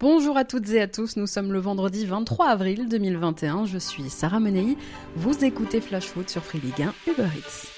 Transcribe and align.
Bonjour 0.00 0.36
à 0.36 0.44
toutes 0.44 0.70
et 0.70 0.80
à 0.80 0.86
tous, 0.86 1.16
nous 1.16 1.26
sommes 1.26 1.52
le 1.52 1.58
vendredi 1.58 2.06
23 2.06 2.46
avril 2.46 2.88
2021, 2.88 3.66
je 3.66 3.78
suis 3.78 4.08
Sarah 4.08 4.38
Menei, 4.38 4.76
vous 5.16 5.44
écoutez 5.44 5.80
Flash 5.80 6.04
Foot 6.04 6.30
sur 6.30 6.44
Free 6.44 6.60
Ligue 6.60 6.82
1 6.82 7.10
Uber 7.10 7.26
Eats. 7.36 7.77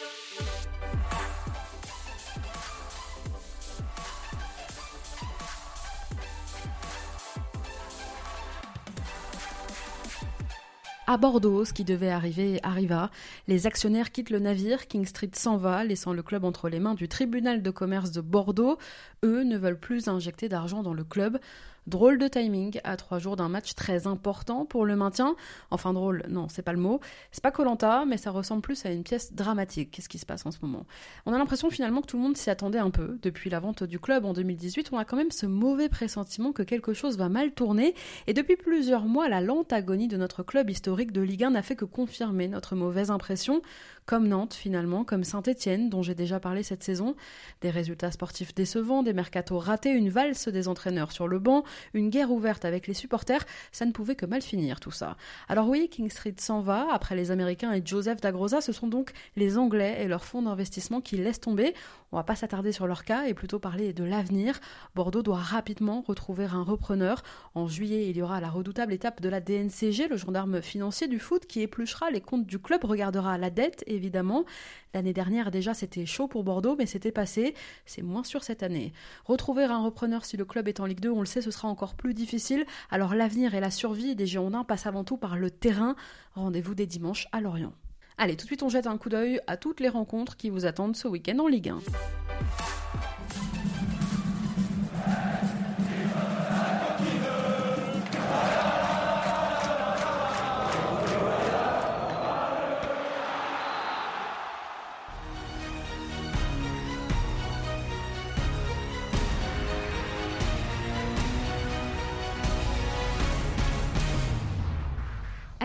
À 11.11 11.17
Bordeaux, 11.17 11.65
ce 11.65 11.73
qui 11.73 11.83
devait 11.83 12.09
arriver 12.09 12.61
arriva. 12.63 13.11
Les 13.49 13.67
actionnaires 13.67 14.13
quittent 14.13 14.31
le 14.31 14.39
navire, 14.39 14.87
King 14.87 15.05
Street 15.05 15.33
s'en 15.35 15.57
va, 15.57 15.83
laissant 15.83 16.13
le 16.13 16.23
club 16.23 16.45
entre 16.45 16.69
les 16.69 16.79
mains 16.79 16.95
du 16.95 17.09
tribunal 17.09 17.63
de 17.63 17.71
commerce 17.73 18.13
de 18.13 18.21
Bordeaux. 18.21 18.79
Eux 19.25 19.43
ne 19.43 19.59
veulent 19.59 19.81
plus 19.81 20.07
injecter 20.07 20.49
d'argent 20.49 20.85
dans 20.85 20.95
le 20.95 21.03
club. 21.03 21.41
Drôle 21.87 22.19
de 22.19 22.29
timing 22.29 22.79
à 22.85 22.97
trois 22.97 23.19
jours 23.19 23.37
d'un 23.37 23.49
match 23.49 23.75
très 23.75 24.07
important 24.07 24.67
pour 24.67 24.85
le 24.85 24.97
maintien. 24.97 25.35
Enfin 25.71 25.93
drôle, 25.93 26.25
non, 26.29 26.47
c'est 26.49 26.63
pas 26.63 26.73
le 26.73 26.79
mot. 26.79 27.01
C'est 27.33 27.43
pas 27.43 27.51
Colanta, 27.51 28.05
mais 28.07 28.19
ça 28.19 28.31
ressemble 28.31 28.61
plus 28.61 28.85
à 28.85 28.91
une 28.91 29.03
pièce 29.03 29.33
dramatique. 29.33 29.91
Qu'est-ce 29.91 30.09
qui 30.09 30.19
se 30.19 30.27
passe 30.27 30.45
en 30.45 30.51
ce 30.51 30.59
moment 30.63 30.85
On 31.25 31.33
a 31.33 31.39
l'impression 31.39 31.71
finalement 31.71 32.03
que 32.03 32.07
tout 32.07 32.19
le 32.19 32.23
monde 32.23 32.37
s'y 32.37 32.51
attendait 32.51 32.79
un 32.79 32.91
peu. 32.91 33.19
Depuis 33.23 33.49
la 33.49 33.61
vente 33.61 33.83
du 33.83 33.99
club 33.99 34.27
en 34.27 34.35
2018, 34.35 34.91
on 34.93 34.99
a 34.99 35.05
quand 35.05 35.17
même 35.17 35.31
ce 35.31 35.47
mauvais 35.47 35.89
pressentiment 35.89 36.53
que 36.53 36.63
quelque 36.63 36.93
chose 36.93 37.17
va 37.17 37.29
mal 37.31 37.53
tourner. 37.53 37.95
Et 38.27 38.35
depuis 38.35 38.57
plusieurs 38.57 39.07
mois, 39.07 39.29
la 39.29 39.41
lente 39.41 39.73
agonie 39.73 40.07
de 40.07 40.19
notre 40.19 40.43
club 40.43 40.69
historique 40.69 41.00
de 41.07 41.21
Ligue 41.23 41.45
1 41.45 41.51
n'a 41.51 41.63
fait 41.63 41.77
que 41.77 41.87
confirmer 41.87 42.47
notre 42.47 42.77
mauvaise 42.77 43.11
impression 43.11 43.63
comme 44.07 44.29
Nantes 44.29 44.55
finalement, 44.55 45.05
comme 45.05 45.25
Saint-Étienne 45.25 45.89
dont 45.89 46.03
j'ai 46.03 46.15
déjà 46.15 46.41
parlé 46.41 46.63
cette 46.63 46.83
saison. 46.83 47.15
Des 47.61 47.71
résultats 47.71 48.11
sportifs 48.11 48.55
décevants, 48.55 49.03
des 49.03 49.13
mercatos 49.13 49.59
ratés, 49.59 49.93
une 49.93 50.11
valse 50.11 50.49
des 50.49 50.69
entraîneurs 50.69 51.13
sur 51.13 51.29
le 51.29 51.39
banc, 51.39 51.65
une 51.95 52.11
guerre 52.11 52.31
ouverte 52.31 52.65
avec 52.65 52.87
les 52.87 52.95
supporters, 52.95 53.45
ça 53.73 53.87
ne 53.87 53.93
pouvait 53.93 54.17
que 54.17 54.27
mal 54.27 54.43
finir 54.43 54.81
tout 54.81 54.91
ça. 54.91 55.17
Alors 55.49 55.69
oui, 55.69 55.89
King 55.89 56.11
Street 56.11 56.35
s'en 56.39 56.61
va, 56.61 56.89
après 56.93 57.15
les 57.15 57.31
Américains 57.31 57.73
et 57.73 57.83
Joseph 57.85 58.21
Dagrosa, 58.21 58.61
ce 58.61 58.73
sont 58.73 58.89
donc 58.89 59.13
les 59.37 59.57
Anglais 59.57 59.99
et 60.01 60.09
leurs 60.09 60.25
fonds 60.25 60.43
d'investissement 60.43 61.01
qui 61.01 61.17
laissent 61.17 61.41
tomber. 61.41 61.75
On 62.13 62.17
va 62.17 62.25
pas 62.25 62.35
s'attarder 62.35 62.73
sur 62.73 62.89
leur 62.89 63.05
cas 63.05 63.27
et 63.27 63.35
plutôt 63.35 63.61
parler 63.61 63.93
de 63.93 64.03
l'avenir. 64.03 64.59
Bordeaux 64.97 65.23
doit 65.23 65.39
rapidement 65.39 66.03
retrouver 66.05 66.47
un 66.47 66.63
repreneur. 66.63 67.23
En 67.55 67.69
juillet, 67.69 68.09
il 68.11 68.17
y 68.17 68.23
aura 68.23 68.41
la 68.41 68.51
redoutable 68.51 68.93
étape 68.93 69.21
de 69.21 69.29
la 69.29 69.41
DNCG, 69.41 70.09
le 70.09 70.17
gendarme 70.17 70.61
financier 70.61 70.90
du 71.09 71.19
foot 71.19 71.47
qui 71.47 71.63
épluchera 71.63 72.11
les 72.11 72.21
comptes 72.21 72.47
du 72.47 72.59
club, 72.59 72.85
regardera 72.85 73.39
la 73.39 73.51
dette 73.51 73.85
évidemment. 73.87 74.45
L'année 74.93 75.13
dernière 75.13 75.51
déjà 75.51 75.73
c'était 75.73 76.05
chaud 76.05 76.29
pour 76.29 76.45
Bordeaux 76.45 76.77
mais 76.77 76.87
c'était 76.87 77.13
passé, 77.13 77.55
c'est 77.87 78.03
moins 78.03 78.25
sûr 78.25 78.43
cette 78.43 78.63
année. 78.63 78.93
Retrouver 79.25 79.65
un 79.65 79.79
repreneur 79.79 80.25
si 80.25 80.37
le 80.37 80.45
club 80.45 80.69
est 80.69 80.81
en 80.81 80.87
Ligue 80.87 81.01
2, 81.01 81.11
on 81.11 81.21
le 81.21 81.27
sait, 81.27 81.43
ce 81.43 81.51
sera 81.51 81.69
encore 81.69 81.95
plus 81.95 82.13
difficile. 82.13 82.67
Alors 82.91 83.15
l'avenir 83.15 83.55
et 83.55 83.61
la 83.61 83.71
survie 83.71 84.17
des 84.17 84.27
Girondins 84.27 84.65
passent 84.65 84.87
avant 84.87 85.05
tout 85.05 85.17
par 85.17 85.37
le 85.37 85.51
terrain. 85.51 85.95
Rendez-vous 86.35 86.75
dès 86.75 86.87
dimanche 86.87 87.29
à 87.33 87.41
Lorient. 87.41 87.73
Allez, 88.19 88.37
tout 88.37 88.45
de 88.45 88.49
suite 88.49 88.63
on 88.63 88.69
jette 88.69 88.87
un 88.87 88.99
coup 88.99 89.09
d'œil 89.09 89.41
à 89.47 89.57
toutes 89.57 89.81
les 89.81 89.89
rencontres 89.89 90.37
qui 90.37 90.51
vous 90.51 90.67
attendent 90.67 90.97
ce 90.97 91.09
week-end 91.09 91.39
en 91.39 91.47
Ligue 91.47 91.71
1. 91.71 91.79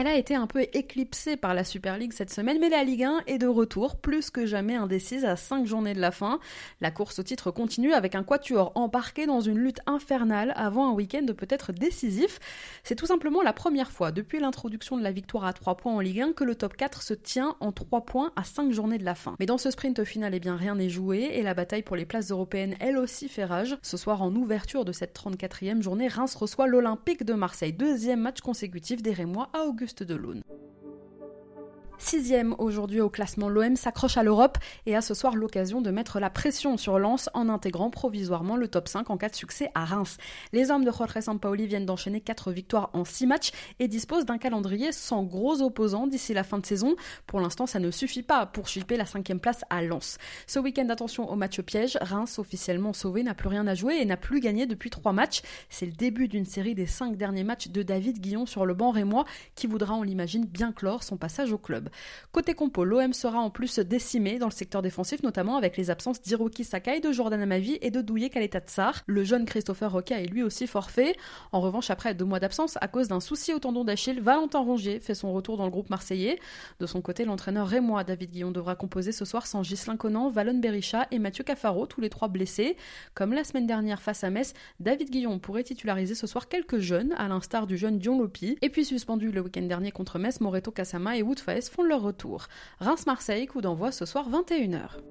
Elle 0.06 0.12
a 0.12 0.18
été 0.18 0.36
un 0.36 0.46
peu 0.46 0.68
éclipsée 0.74 1.36
par 1.36 1.56
la 1.56 1.64
Super 1.64 1.98
League 1.98 2.14
cette 2.14 2.32
semaine, 2.32 2.60
mais 2.62 2.70
la 2.70 2.84
Ligue 2.84 3.06
1 3.06 3.24
est 3.26 3.40
de 3.40 3.48
retour, 3.48 3.96
plus 3.96 4.30
que 4.30 4.46
jamais 4.46 4.76
indécise 4.76 5.26
à 5.26 5.36
5 5.36 5.66
journées 5.66 5.96
de 5.96 6.00
la 6.00 6.12
fin. 6.12 6.40
La 6.80 6.92
course 6.92 7.18
au 7.18 7.24
titre 7.24 7.50
continue 7.50 7.92
avec 7.92 8.14
un 8.14 8.22
quatuor 8.22 8.72
embarqué 8.76 9.26
dans 9.26 9.42
une 9.42 9.58
lutte 9.58 9.80
infernale 9.88 10.54
avant 10.58 10.92
un 10.92 10.94
week-end 10.94 11.26
peut-être 11.36 11.72
décisif. 11.72 12.40
C'est 12.84 12.94
tout 12.94 13.08
simplement 13.08 13.42
la 13.42 13.52
première 13.52 13.90
fois 13.90 14.12
depuis 14.12 14.40
l'introduction 14.40 14.96
de 14.96 15.02
la 15.02 15.12
victoire 15.12 15.46
à 15.46 15.54
3 15.54 15.76
points 15.76 15.96
en 15.96 16.02
Ligue 16.02 16.22
1 16.22 16.34
que 16.34 16.44
le 16.44 16.54
top 16.54 16.78
4 16.78 17.02
se 17.02 17.16
tient 17.16 17.56
en 17.60 17.72
3 17.72 18.02
points 18.02 18.32
à 18.36 18.44
5 18.44 18.72
journées 18.72 19.00
de 19.00 19.06
la 19.06 19.16
fin. 19.16 19.36
Mais 19.40 19.48
dans 19.48 19.58
ce 19.58 19.72
sprint 19.72 20.04
final, 20.04 20.36
eh 20.36 20.40
bien 20.40 20.56
rien 20.56 20.76
n'est 20.76 20.88
joué 20.88 21.32
et 21.34 21.42
la 21.42 21.56
bataille 21.56 21.82
pour 21.82 21.96
les 21.96 22.06
places 22.06 22.30
européennes 22.30 22.76
elle 22.80 23.00
aussi 23.00 23.28
fait 23.28 23.46
rage. 23.46 23.76
Ce 23.82 23.98
soir 23.98 24.22
en 24.22 24.36
ouverture 24.36 24.86
de 24.86 24.92
cette 24.92 25.18
34e 25.18 25.82
journée, 25.82 26.10
Reims 26.10 26.36
reçoit 26.36 26.68
l'Olympique 26.68 27.24
de 27.24 27.34
Marseille, 27.34 27.74
deuxième 27.74 28.22
match 28.22 28.42
consécutif 28.42 29.02
des 29.02 29.12
Rémois 29.12 29.50
à 29.52 29.64
Auguste 29.64 29.95
de 30.04 30.16
Lune. 30.16 30.42
Sixième 31.98 32.56
aujourd'hui 32.60 33.00
au 33.00 33.10
classement, 33.10 33.48
l'OM 33.48 33.76
s'accroche 33.76 34.18
à 34.18 34.24
l'Europe 34.24 34.58
et 34.86 34.96
a 34.96 35.02
ce 35.02 35.14
soir 35.14 35.36
l'occasion 35.36 35.82
de 35.82 35.92
mettre 35.92 36.20
la 36.20 36.30
pression 36.30 36.78
sur 36.78 37.00
Lens 37.00 37.30
en 37.34 37.48
intégrant 37.48 37.90
provisoirement 37.90 38.58
le 38.58 38.68
top 38.68 38.88
5 38.88 39.10
en 39.10 39.18
cas 39.18 39.30
de 39.30 39.36
succès 39.36 39.72
à 39.76 39.86
Reims. 39.86 40.18
Les 40.52 40.72
hommes 40.72 40.84
de 40.84 40.92
Jorge 40.92 41.20
Sampaoli 41.22 41.68
viennent 41.68 41.86
d'enchaîner 41.86 42.20
4 42.20 42.52
victoires 42.52 42.90
en 42.94 43.06
6 43.06 43.28
matchs 43.28 43.52
et 43.80 43.88
disposent 43.88 44.26
d'un 44.26 44.38
calendrier 44.38 44.92
sans 44.92 45.24
gros 45.24 45.62
opposants 45.62 46.06
d'ici 46.06 46.34
la 46.34 46.44
fin 46.44 46.60
de 46.60 46.66
saison. 46.66 46.96
Pour 47.28 47.40
l'instant, 47.40 47.66
ça 47.66 47.80
ne 47.80 47.90
suffit 47.92 48.24
pas 48.24 48.46
pour 48.46 48.68
chipper 48.68 48.98
la 48.98 49.06
cinquième 49.06 49.40
place 49.40 49.64
à 49.70 49.82
Lens. 49.82 50.18
Ce 50.48 50.60
week-end, 50.60 50.90
attention 50.90 51.30
au 51.30 51.36
match 51.36 51.62
piège. 51.62 51.98
Reims, 52.02 52.40
officiellement 52.40 52.94
sauvé, 52.94 53.24
n'a 53.24 53.34
plus 53.34 53.48
rien 53.48 53.66
à 53.68 53.74
jouer 53.74 53.96
et 53.96 54.06
n'a 54.06 54.18
plus 54.18 54.42
gagné 54.42 54.66
depuis 54.66 54.90
3 54.90 55.14
matchs. 55.14 55.42
C'est 55.70 55.86
le 55.86 55.94
début 55.94 56.28
d'une 56.28 56.46
série 56.46 56.76
des 56.76 56.88
5 56.88 57.16
derniers 57.16 57.44
matchs 57.46 57.70
de 57.70 57.84
David 57.84 58.20
Guillon 58.20 58.46
sur 58.46 58.66
le 58.66 58.74
banc 58.74 58.92
rémois 58.92 59.26
qui 59.56 59.66
voudra, 59.66 59.96
on 59.96 60.04
l'imagine, 60.04 60.46
bien 60.46 60.72
clore 60.72 61.04
son 61.04 61.18
passage 61.18 61.54
au 61.54 61.58
club. 61.58 61.85
Côté 62.32 62.54
compo, 62.54 62.84
l'OM 62.84 63.14
sera 63.14 63.40
en 63.40 63.50
plus 63.50 63.80
décimé 63.80 64.40
dans 64.40 64.48
le 64.48 64.52
secteur 64.52 64.82
défensif, 64.82 65.24
notamment 65.24 65.58
avec 65.58 65.78
les 65.78 65.90
absences 65.90 66.22
d'Hiroki 66.22 66.64
Sakai, 66.64 67.00
de 67.00 67.12
Jordan 67.12 67.42
Amavi 67.42 67.78
et 67.82 67.92
de 67.92 68.02
Douye 68.02 68.30
Kaletatsar. 68.30 69.04
Le 69.08 69.24
jeune 69.24 69.46
Christopher 69.46 69.92
Roca 69.92 70.20
est 70.20 70.28
lui 70.28 70.44
aussi 70.44 70.68
forfait. 70.68 71.16
En 71.52 71.62
revanche, 71.62 71.90
après 71.90 72.14
deux 72.14 72.26
mois 72.26 72.40
d'absence, 72.40 72.78
à 72.82 72.88
cause 72.88 73.08
d'un 73.08 73.20
souci 73.20 73.54
au 73.54 73.60
tendon 73.60 73.84
d'Achille, 73.84 74.22
Valentin 74.22 74.60
Rongier 74.60 75.00
fait 75.00 75.16
son 75.16 75.34
retour 75.34 75.58
dans 75.58 75.66
le 75.66 75.72
groupe 75.72 75.90
marseillais. 75.90 76.40
De 76.80 76.86
son 76.86 77.02
côté, 77.02 77.26
l'entraîneur 77.26 77.68
rémois 77.68 78.04
David 78.04 78.32
Guillon 78.32 78.52
devra 78.52 78.76
composer 78.76 79.12
ce 79.12 79.26
soir 79.26 79.48
sans 79.48 79.64
Gislain 79.64 79.98
Conan, 79.98 80.30
Valon 80.30 80.60
Berisha 80.60 81.08
et 81.12 81.20
Mathieu 81.20 81.44
Cafaro, 81.44 81.86
tous 81.86 82.02
les 82.02 82.10
trois 82.10 82.28
blessés. 82.28 82.78
Comme 83.14 83.34
la 83.34 83.44
semaine 83.44 83.68
dernière 83.68 84.02
face 84.02 84.24
à 84.24 84.30
Metz, 84.30 84.54
David 84.80 85.10
Guillon 85.10 85.40
pourrait 85.40 85.64
titulariser 85.64 86.16
ce 86.16 86.28
soir 86.28 86.48
quelques 86.48 86.80
jeunes, 86.80 87.14
à 87.18 87.28
l'instar 87.28 87.68
du 87.68 87.78
jeune 87.78 88.00
Dion 88.00 88.20
Lopi. 88.20 88.58
Et 88.62 88.70
puis 88.70 88.86
suspendu 88.86 89.32
le 89.32 89.42
week-end 89.42 89.64
dernier 89.64 89.92
contre 89.92 90.20
Metz, 90.20 90.42
Moreto 90.42 90.72
Kasama 90.72 91.18
et 91.18 91.22
Wood 91.22 91.40
leur 91.84 92.02
retour. 92.02 92.48
Reims-Marseille, 92.80 93.48
coup 93.48 93.62
d'envoi 93.62 93.92
ce 93.92 94.06
soir 94.06 94.30
21h. 94.30 95.02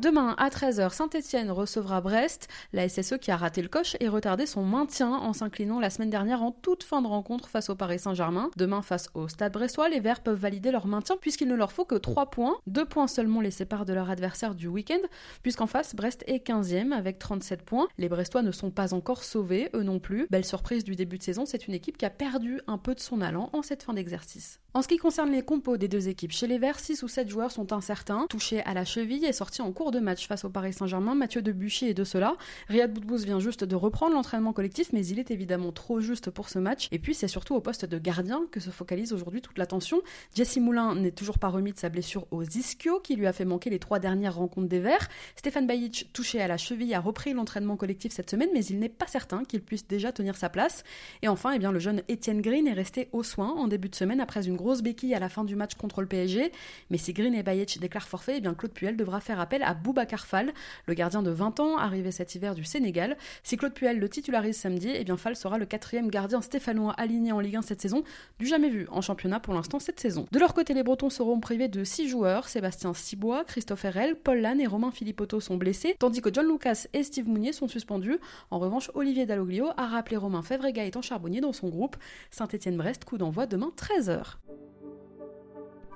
Demain 0.00 0.34
à 0.38 0.48
13h, 0.48 0.94
Saint-Etienne 0.94 1.50
recevra 1.50 2.00
Brest. 2.00 2.48
La 2.72 2.88
SSE 2.88 3.18
qui 3.20 3.30
a 3.30 3.36
raté 3.36 3.60
le 3.60 3.68
coche 3.68 3.98
et 4.00 4.08
retardé 4.08 4.46
son 4.46 4.62
maintien 4.62 5.10
en 5.10 5.34
s'inclinant 5.34 5.78
la 5.78 5.90
semaine 5.90 6.08
dernière 6.08 6.42
en 6.42 6.52
toute 6.52 6.84
fin 6.84 7.02
de 7.02 7.06
rencontre 7.06 7.50
face 7.50 7.68
au 7.68 7.74
Paris 7.74 7.98
Saint-Germain. 7.98 8.50
Demain 8.56 8.80
face 8.80 9.10
au 9.12 9.28
Stade 9.28 9.52
Brestois, 9.52 9.90
les 9.90 10.00
Verts 10.00 10.22
peuvent 10.22 10.40
valider 10.40 10.70
leur 10.70 10.86
maintien 10.86 11.18
puisqu'il 11.20 11.48
ne 11.48 11.54
leur 11.54 11.70
faut 11.70 11.84
que 11.84 11.96
3 11.96 12.30
points. 12.30 12.56
2 12.66 12.86
points 12.86 13.08
seulement 13.08 13.42
les 13.42 13.50
séparent 13.50 13.84
de 13.84 13.92
leur 13.92 14.08
adversaire 14.08 14.54
du 14.54 14.68
week-end 14.68 15.00
puisqu'en 15.42 15.66
face, 15.66 15.94
Brest 15.94 16.24
est 16.26 16.46
15e 16.46 16.92
avec 16.92 17.18
37 17.18 17.62
points. 17.62 17.86
Les 17.98 18.08
Brestois 18.08 18.40
ne 18.40 18.52
sont 18.52 18.70
pas 18.70 18.94
encore 18.94 19.22
sauvés, 19.22 19.68
eux 19.74 19.82
non 19.82 19.98
plus. 19.98 20.28
Belle 20.30 20.46
surprise 20.46 20.82
du 20.82 20.96
début 20.96 21.18
de 21.18 21.24
saison, 21.24 21.44
c'est 21.44 21.68
une 21.68 21.74
équipe 21.74 21.98
qui 21.98 22.06
a 22.06 22.10
perdu 22.10 22.62
un 22.68 22.78
peu 22.78 22.94
de 22.94 23.00
son 23.00 23.20
allant 23.20 23.50
en 23.52 23.60
cette 23.60 23.82
fin 23.82 23.92
d'exercice. 23.92 24.60
En 24.72 24.82
ce 24.82 24.88
qui 24.88 24.98
concerne 24.98 25.32
les 25.32 25.42
compos 25.42 25.78
des 25.78 25.88
deux 25.88 26.06
équipes, 26.06 26.30
chez 26.30 26.46
les 26.46 26.56
Verts, 26.56 26.78
6 26.78 27.02
ou 27.02 27.08
7 27.08 27.28
joueurs 27.28 27.50
sont 27.50 27.72
incertains. 27.72 28.26
Touché 28.30 28.60
à 28.60 28.72
la 28.72 28.84
cheville 28.84 29.24
et 29.24 29.32
sorti 29.32 29.62
en 29.62 29.72
cours 29.72 29.90
de 29.90 29.98
match 29.98 30.28
face 30.28 30.44
au 30.44 30.48
Paris 30.48 30.72
Saint-Germain, 30.72 31.16
Mathieu 31.16 31.42
Debuchy 31.42 31.86
est 31.86 31.94
de 31.94 32.04
cela. 32.04 32.36
Riyad 32.68 32.92
Boudbouz 32.92 33.24
vient 33.24 33.40
juste 33.40 33.64
de 33.64 33.74
reprendre 33.74 34.14
l'entraînement 34.14 34.52
collectif, 34.52 34.92
mais 34.92 35.04
il 35.04 35.18
est 35.18 35.32
évidemment 35.32 35.72
trop 35.72 35.98
juste 35.98 36.30
pour 36.30 36.48
ce 36.48 36.60
match. 36.60 36.86
Et 36.92 37.00
puis 37.00 37.14
c'est 37.14 37.26
surtout 37.26 37.56
au 37.56 37.60
poste 37.60 37.84
de 37.84 37.98
gardien 37.98 38.42
que 38.52 38.60
se 38.60 38.70
focalise 38.70 39.12
aujourd'hui 39.12 39.42
toute 39.42 39.58
l'attention. 39.58 40.02
Jesse 40.36 40.58
Moulin 40.58 40.94
n'est 40.94 41.10
toujours 41.10 41.40
pas 41.40 41.48
remis 41.48 41.72
de 41.72 41.78
sa 41.78 41.88
blessure 41.88 42.28
aux 42.30 42.44
ischio 42.44 43.00
qui 43.00 43.16
lui 43.16 43.26
a 43.26 43.32
fait 43.32 43.44
manquer 43.44 43.70
les 43.70 43.80
trois 43.80 43.98
dernières 43.98 44.36
rencontres 44.36 44.68
des 44.68 44.78
Verts. 44.78 45.08
Stéphane 45.34 45.66
Bajic, 45.66 46.10
touché 46.12 46.40
à 46.40 46.46
la 46.46 46.58
cheville, 46.58 46.94
a 46.94 47.00
repris 47.00 47.32
l'entraînement 47.32 47.76
collectif 47.76 48.12
cette 48.12 48.30
semaine, 48.30 48.50
mais 48.54 48.64
il 48.64 48.78
n'est 48.78 48.88
pas 48.88 49.08
certain 49.08 49.42
qu'il 49.42 49.62
puisse 49.62 49.88
déjà 49.88 50.12
tenir 50.12 50.36
sa 50.36 50.48
place. 50.48 50.84
Et 51.22 51.28
enfin, 51.28 51.50
eh 51.54 51.58
bien, 51.58 51.72
le 51.72 51.80
jeune 51.80 52.02
Étienne 52.06 52.40
Green 52.40 52.68
est 52.68 52.72
resté 52.72 53.08
au 53.10 53.24
soin 53.24 53.50
en 53.50 53.66
début 53.66 53.88
de 53.88 53.96
semaine 53.96 54.20
après 54.20 54.46
une 54.46 54.59
grosse 54.60 54.82
béquille 54.82 55.14
à 55.14 55.18
la 55.18 55.28
fin 55.28 55.44
du 55.44 55.56
match 55.56 55.74
contre 55.74 56.00
le 56.00 56.06
PSG. 56.06 56.52
Mais 56.90 56.98
si 56.98 57.12
Green 57.12 57.34
et 57.34 57.42
Bayesh 57.42 57.78
déclarent 57.78 58.08
forfait, 58.08 58.34
eh 58.36 58.40
bien 58.40 58.54
Claude 58.54 58.72
Puel 58.72 58.96
devra 58.96 59.20
faire 59.20 59.40
appel 59.40 59.62
à 59.62 59.74
Boubacar 59.74 60.26
Fall, 60.26 60.52
le 60.86 60.94
gardien 60.94 61.22
de 61.22 61.30
20 61.30 61.60
ans, 61.60 61.76
arrivé 61.76 62.12
cet 62.12 62.34
hiver 62.34 62.54
du 62.54 62.64
Sénégal. 62.64 63.16
Si 63.42 63.56
Claude 63.56 63.74
Puel 63.74 63.98
le 63.98 64.08
titularise 64.08 64.56
samedi, 64.56 64.90
eh 64.94 65.04
bien 65.04 65.16
Fall 65.16 65.36
sera 65.36 65.58
le 65.58 65.66
quatrième 65.66 66.10
gardien 66.10 66.42
stéphanois 66.42 66.92
aligné 66.92 67.32
en 67.32 67.40
Ligue 67.40 67.56
1 67.56 67.62
cette 67.62 67.80
saison, 67.80 68.04
du 68.38 68.46
jamais 68.46 68.68
vu 68.68 68.86
en 68.90 69.00
championnat 69.00 69.40
pour 69.40 69.54
l'instant 69.54 69.78
cette 69.78 70.00
saison. 70.00 70.26
De 70.30 70.38
leur 70.38 70.54
côté, 70.54 70.74
les 70.74 70.82
Bretons 70.82 71.10
seront 71.10 71.40
privés 71.40 71.68
de 71.68 71.84
6 71.84 72.08
joueurs, 72.08 72.48
Sébastien 72.48 72.94
Cibois, 72.94 73.44
Christophe 73.44 73.84
Herrel, 73.84 74.16
Paul 74.16 74.40
Lannes 74.40 74.60
et 74.60 74.66
Romain 74.66 74.90
Philippotto 74.90 75.40
sont 75.40 75.56
blessés, 75.56 75.96
tandis 75.98 76.20
que 76.20 76.32
John 76.32 76.46
Lucas 76.46 76.86
et 76.92 77.02
Steve 77.02 77.28
Mounier 77.28 77.52
sont 77.52 77.68
suspendus. 77.68 78.18
En 78.50 78.58
revanche, 78.58 78.90
Olivier 78.94 79.26
Dalloglio 79.26 79.68
a 79.76 79.86
rappelé 79.86 80.16
Romain 80.16 80.42
Fèvre 80.42 80.66
et 80.66 80.72
Gaëtan 80.72 81.02
Charbonnier 81.02 81.40
dans 81.40 81.52
son 81.52 81.68
groupe. 81.68 81.96
Saint-Étienne-Brest, 82.30 83.04
coup 83.04 83.18
d'envoi 83.18 83.46
demain 83.46 83.72
13h. 83.76 84.36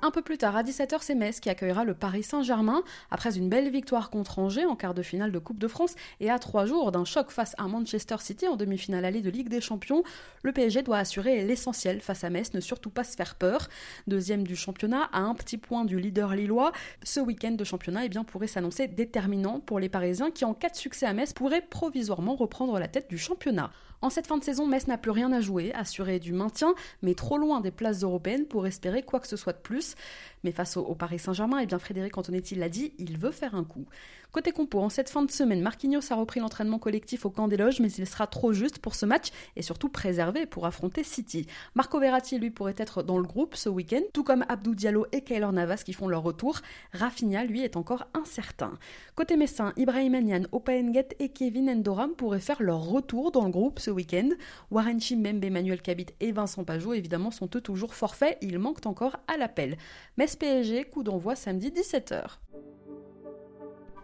Un 0.05 0.11
peu 0.11 0.21
plus 0.21 0.37
tard, 0.37 0.55
à 0.55 0.61
17h, 0.61 0.97
c'est 1.01 1.15
Metz 1.15 1.39
qui 1.39 1.49
accueillera 1.49 1.83
le 1.83 1.95
Paris 1.95 2.21
Saint-Germain. 2.21 2.83
Après 3.09 3.39
une 3.39 3.49
belle 3.49 3.71
victoire 3.71 4.11
contre 4.11 4.37
Angers 4.37 4.67
en 4.67 4.75
quart 4.75 4.93
de 4.93 5.01
finale 5.01 5.31
de 5.31 5.39
Coupe 5.39 5.57
de 5.57 5.67
France 5.67 5.95
et 6.19 6.29
à 6.29 6.37
trois 6.37 6.67
jours 6.67 6.91
d'un 6.91 7.05
choc 7.05 7.31
face 7.31 7.55
à 7.57 7.67
Manchester 7.67 8.17
City 8.19 8.47
en 8.47 8.55
demi-finale 8.55 9.03
allée 9.03 9.23
de 9.23 9.31
Ligue 9.31 9.49
des 9.49 9.61
Champions, 9.61 10.03
le 10.43 10.51
PSG 10.51 10.83
doit 10.83 10.99
assurer 10.99 11.43
l'essentiel 11.43 12.01
face 12.01 12.23
à 12.23 12.29
Metz, 12.29 12.53
ne 12.53 12.59
surtout 12.59 12.91
pas 12.91 13.03
se 13.03 13.15
faire 13.15 13.33
peur. 13.33 13.67
Deuxième 14.05 14.45
du 14.45 14.55
championnat, 14.55 15.09
à 15.11 15.21
un 15.21 15.33
petit 15.33 15.57
point 15.57 15.85
du 15.85 15.99
leader 15.99 16.35
lillois, 16.35 16.71
ce 17.01 17.19
week-end 17.19 17.53
de 17.53 17.63
championnat 17.63 18.05
eh 18.05 18.09
pourrait 18.27 18.45
s'annoncer 18.45 18.87
déterminant 18.87 19.59
pour 19.59 19.79
les 19.79 19.89
Parisiens 19.89 20.29
qui, 20.29 20.45
en 20.45 20.53
cas 20.53 20.69
de 20.69 20.75
succès 20.75 21.07
à 21.07 21.13
Metz, 21.13 21.33
pourraient 21.33 21.65
provisoirement 21.67 22.35
reprendre 22.35 22.77
la 22.77 22.87
tête 22.87 23.09
du 23.09 23.17
championnat. 23.17 23.71
En 24.05 24.11
cette 24.11 24.27
fin 24.27 24.37
de 24.37 24.43
saison, 24.43 24.67
Metz 24.67 24.85
n'a 24.85 24.99
plus 24.99 25.09
rien 25.09 25.31
à 25.31 25.41
jouer, 25.41 25.73
assuré 25.73 26.19
du 26.19 26.31
maintien, 26.31 26.75
mais 27.01 27.15
trop 27.15 27.39
loin 27.39 27.59
des 27.59 27.71
places 27.71 28.03
européennes 28.03 28.45
pour 28.45 28.67
espérer 28.67 29.01
quoi 29.01 29.19
que 29.19 29.25
ce 29.25 29.35
soit 29.35 29.53
de 29.53 29.57
plus. 29.57 29.95
Mais 30.43 30.51
face 30.51 30.77
au, 30.77 30.93
Paris 30.93 31.17
Saint-Germain, 31.17 31.57
eh 31.57 31.65
bien 31.65 31.79
Frédéric 31.79 32.15
Antonetti 32.15 32.53
l'a 32.53 32.69
dit, 32.69 32.93
il 32.99 33.17
veut 33.17 33.31
faire 33.31 33.55
un 33.55 33.63
coup. 33.63 33.87
Côté 34.31 34.51
compo, 34.51 34.79
en 34.79 34.89
cette 34.89 35.09
fin 35.09 35.23
de 35.23 35.31
semaine, 35.31 35.61
Marquinhos 35.61 36.11
a 36.11 36.15
repris 36.15 36.41
l'entraînement 36.41 36.77
collectif 36.77 37.25
au 37.25 37.29
camp 37.29 37.47
des 37.47 37.55
loges, 37.55 37.79
mais 37.79 37.89
il 37.89 38.05
sera 38.05 38.27
trop 38.27 38.51
juste 38.51 38.79
pour 38.79 38.93
ce 38.93 39.05
match 39.05 39.29
et 39.55 39.61
surtout 39.61 39.87
préservé 39.87 40.45
pour 40.45 40.65
affronter 40.65 41.03
City. 41.03 41.47
Marco 41.73 41.99
Verratti, 41.99 42.37
lui, 42.37 42.51
pourrait 42.51 42.75
être 42.77 43.01
dans 43.01 43.17
le 43.17 43.23
groupe 43.23 43.55
ce 43.55 43.69
week-end, 43.69 44.01
tout 44.13 44.25
comme 44.25 44.43
Abdou 44.49 44.75
Diallo 44.75 45.05
et 45.13 45.21
Kaylor 45.21 45.53
Navas 45.53 45.83
qui 45.85 45.93
font 45.93 46.09
leur 46.09 46.21
retour. 46.21 46.59
Rafinha, 46.91 47.45
lui, 47.45 47.63
est 47.63 47.77
encore 47.77 48.07
incertain. 48.13 48.73
Côté 49.15 49.37
Messin, 49.37 49.71
Ibrahim 49.77 50.15
Anian, 50.15 50.43
Opa 50.51 50.73
et 50.73 51.29
Kevin 51.29 51.69
Endoram 51.69 52.13
pourraient 52.13 52.41
faire 52.41 52.61
leur 52.61 52.83
retour 52.83 53.31
dans 53.31 53.45
le 53.45 53.51
groupe 53.51 53.79
ce 53.79 53.89
week-end. 53.95 54.29
Warren 54.69 54.99
Chimbembe, 54.99 55.43
Emmanuel 55.43 55.81
Cabit 55.81 56.07
et 56.19 56.31
Vincent 56.31 56.63
Pajot, 56.63 56.93
évidemment, 56.93 57.31
sont 57.31 57.49
eux 57.55 57.61
toujours 57.61 57.95
forfaits. 57.95 58.37
Ils 58.41 58.59
manquent 58.59 58.85
encore 58.85 59.17
à 59.27 59.37
l'appel. 59.37 59.77
Metz 60.17 60.35
PSG, 60.35 60.83
coup 60.85 61.03
d'envoi 61.03 61.35
samedi 61.35 61.69
17h. 61.69 62.37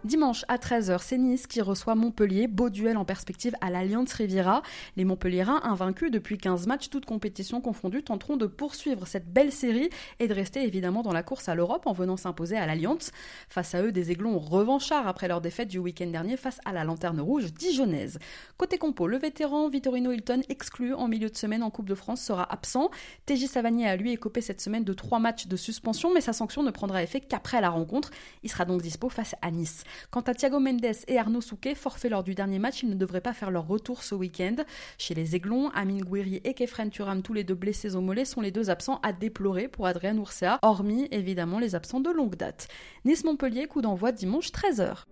Dimanche 0.03 0.45
à 0.47 0.57
13h, 0.57 0.97
c'est 0.99 1.19
Nice 1.19 1.45
qui 1.45 1.61
reçoit 1.61 1.93
Montpellier. 1.93 2.47
Beau 2.47 2.71
duel 2.71 2.97
en 2.97 3.05
perspective 3.05 3.53
à 3.61 3.69
l'Alliance 3.69 4.11
Riviera. 4.13 4.63
Les 4.97 5.05
Montpelliérains, 5.05 5.61
invaincus 5.63 6.09
depuis 6.09 6.39
15 6.39 6.65
matchs, 6.65 6.89
toutes 6.89 7.05
compétitions 7.05 7.61
confondues, 7.61 8.01
tenteront 8.01 8.35
de 8.35 8.47
poursuivre 8.47 9.05
cette 9.05 9.31
belle 9.31 9.51
série 9.51 9.91
et 10.19 10.27
de 10.27 10.33
rester 10.33 10.63
évidemment 10.63 11.03
dans 11.03 11.13
la 11.13 11.21
course 11.21 11.49
à 11.49 11.53
l'Europe 11.53 11.85
en 11.85 11.93
venant 11.93 12.17
s'imposer 12.17 12.57
à 12.57 12.65
l'Alliance. 12.65 13.11
Face 13.47 13.75
à 13.75 13.83
eux, 13.83 13.91
des 13.91 14.09
aiglons 14.09 14.39
revanchards 14.39 15.07
après 15.07 15.27
leur 15.27 15.39
défaite 15.39 15.67
du 15.67 15.77
week-end 15.77 16.07
dernier 16.07 16.35
face 16.35 16.59
à 16.65 16.73
la 16.73 16.83
Lanterne 16.83 17.21
Rouge 17.21 17.53
dijonnaise. 17.53 18.17
Côté 18.57 18.79
compo, 18.79 19.05
le 19.05 19.19
vétéran 19.19 19.69
Vittorino 19.69 20.11
Hilton, 20.11 20.41
exclu 20.49 20.95
en 20.95 21.07
milieu 21.07 21.29
de 21.29 21.37
semaine 21.37 21.61
en 21.61 21.69
Coupe 21.69 21.87
de 21.87 21.95
France, 21.95 22.21
sera 22.21 22.51
absent. 22.51 22.89
TJ 23.27 23.45
Savanier 23.45 23.87
a 23.87 23.97
lui 23.97 24.13
écopé 24.13 24.41
cette 24.41 24.61
semaine 24.61 24.83
de 24.83 24.93
trois 24.93 25.19
matchs 25.19 25.45
de 25.45 25.55
suspension, 25.55 26.11
mais 26.11 26.21
sa 26.21 26.33
sanction 26.33 26.63
ne 26.63 26.71
prendra 26.71 27.03
effet 27.03 27.19
qu'après 27.19 27.61
la 27.61 27.69
rencontre. 27.69 28.09
Il 28.41 28.49
sera 28.49 28.65
donc 28.65 28.81
dispo 28.81 29.07
face 29.07 29.35
à 29.43 29.51
Nice. 29.51 29.83
Quant 30.09 30.21
à 30.21 30.33
Thiago 30.33 30.59
Mendes 30.59 30.85
et 31.07 31.17
Arnaud 31.17 31.41
Souquet, 31.41 31.75
forfaits 31.75 32.11
lors 32.11 32.23
du 32.23 32.35
dernier 32.35 32.59
match, 32.59 32.83
ils 32.83 32.89
ne 32.89 32.95
devraient 32.95 33.21
pas 33.21 33.33
faire 33.33 33.51
leur 33.51 33.67
retour 33.67 34.03
ce 34.03 34.15
week-end. 34.15 34.57
Chez 34.97 35.13
les 35.13 35.35
Aiglons, 35.35 35.69
Amine 35.69 36.03
Gouiri 36.03 36.41
et 36.43 36.53
Kefren 36.53 36.89
Turam, 36.89 37.21
tous 37.21 37.33
les 37.33 37.43
deux 37.43 37.55
blessés 37.55 37.95
au 37.95 38.01
mollet, 38.01 38.25
sont 38.25 38.41
les 38.41 38.51
deux 38.51 38.69
absents 38.69 38.99
à 39.03 39.13
déplorer 39.13 39.67
pour 39.67 39.87
Adrien 39.87 40.17
Oursea, 40.17 40.59
hormis 40.61 41.07
évidemment 41.11 41.59
les 41.59 41.75
absents 41.75 41.99
de 41.99 42.09
longue 42.09 42.35
date. 42.35 42.67
Nice-Montpellier, 43.05 43.67
coup 43.67 43.81
d'envoi 43.81 44.11
dimanche 44.11 44.51
13h. 44.51 45.05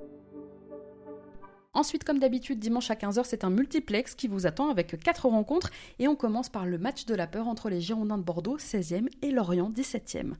Ensuite, 1.73 2.03
comme 2.03 2.19
d'habitude, 2.19 2.59
dimanche 2.59 2.89
à 2.89 2.95
15h, 2.95 3.21
c'est 3.25 3.43
un 3.43 3.51
multiplex 3.51 4.15
qui 4.15 4.27
vous 4.27 4.47
attend 4.47 4.69
avec 4.69 4.99
4 5.01 5.27
rencontres 5.27 5.69
et 5.99 6.07
on 6.07 6.15
commence 6.15 6.49
par 6.49 6.65
le 6.65 6.79
match 6.79 7.05
de 7.05 7.13
la 7.13 7.27
peur 7.27 7.47
entre 7.47 7.69
les 7.69 7.79
Girondins 7.79 8.17
de 8.17 8.23
Bordeaux, 8.23 8.57
16e, 8.57 9.07
et 9.21 9.31
Lorient, 9.31 9.69
17e. 9.69 10.33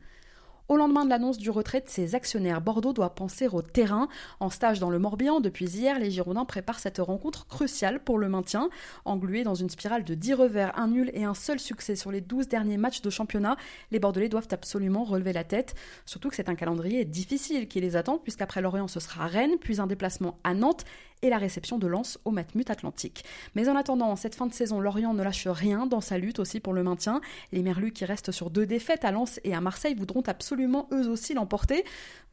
Au 0.70 0.78
lendemain 0.78 1.04
de 1.04 1.10
l'annonce 1.10 1.40
du 1.40 1.50
retrait 1.50 1.82
de 1.82 1.90
ses 1.90 2.14
actionnaires, 2.14 2.62
Bordeaux 2.62 2.94
doit 2.94 3.16
penser 3.16 3.48
au 3.48 3.64
terrain. 3.64 4.08
En 4.40 4.52
stage 4.52 4.80
dans 4.80 4.92
le 4.92 5.00
Morbihan 5.00 5.40
depuis 5.40 5.66
hier, 5.66 5.98
les 5.98 6.12
Girondins 6.12 6.46
préparent 6.46 6.78
cette 6.78 7.00
rencontre 7.00 7.48
cruciale 7.48 8.04
pour 8.04 8.20
le 8.20 8.30
maintien. 8.30 8.70
Englués 9.04 9.44
dans 9.44 9.56
une 9.56 9.72
spirale 9.72 10.04
de 10.04 10.14
10 10.14 10.36
revers, 10.36 10.78
un 10.78 10.90
nul 10.90 11.10
et 11.16 11.24
un 11.24 11.34
seul 11.34 11.60
succès 11.60 11.96
sur 11.96 12.12
les 12.12 12.22
12 12.22 12.50
derniers 12.50 12.78
matchs 12.78 13.02
de 13.02 13.10
championnat, 13.10 13.58
les 13.90 13.98
Bordelais 13.98 14.30
doivent 14.30 14.50
absolument 14.52 15.06
relever 15.06 15.34
la 15.34 15.44
tête. 15.44 15.74
Surtout 16.06 16.30
que 16.30 16.36
c'est 16.36 16.50
un 16.50 16.56
calendrier 16.56 17.04
difficile 17.04 17.68
qui 17.68 17.82
les 17.82 17.96
attend, 17.96 18.20
puisqu'après 18.20 18.62
Lorient, 18.62 18.88
ce 18.88 19.00
sera 19.00 19.26
Rennes, 19.26 19.58
puis 19.60 19.82
un 19.82 19.88
déplacement 19.88 20.38
à 20.44 20.54
Nantes 20.54 20.86
et 21.22 21.30
la 21.30 21.38
réception 21.38 21.78
de 21.78 21.88
Lens 21.88 22.20
au 22.26 22.32
Matmut 22.32 22.70
Atlantique. 22.70 23.24
Mais 23.56 23.70
en 23.70 23.76
attendant, 23.76 24.16
cette 24.16 24.36
fin 24.36 24.48
de 24.48 24.54
saison, 24.54 24.80
Lorient 24.80 25.14
ne 25.14 25.24
lâche 25.24 25.48
rien 25.48 25.86
dans 25.86 26.02
sa 26.02 26.18
lutte 26.18 26.40
aussi 26.40 26.60
pour 26.60 26.74
le 26.74 26.84
maintien. 26.84 27.22
Les 27.52 27.62
Merlus 27.62 27.92
qui 27.92 28.06
restent 28.06 28.32
sur 28.32 28.50
deux 28.50 28.66
défaites 28.66 29.06
à 29.06 29.12
Lens 29.12 29.40
et 29.44 29.54
à 29.54 29.62
Marseille 29.62 29.96
voudront 29.96 30.24
absolument 30.28 30.88
eux 30.92 31.08
aussi 31.10 31.34
l'emporter. 31.34 31.84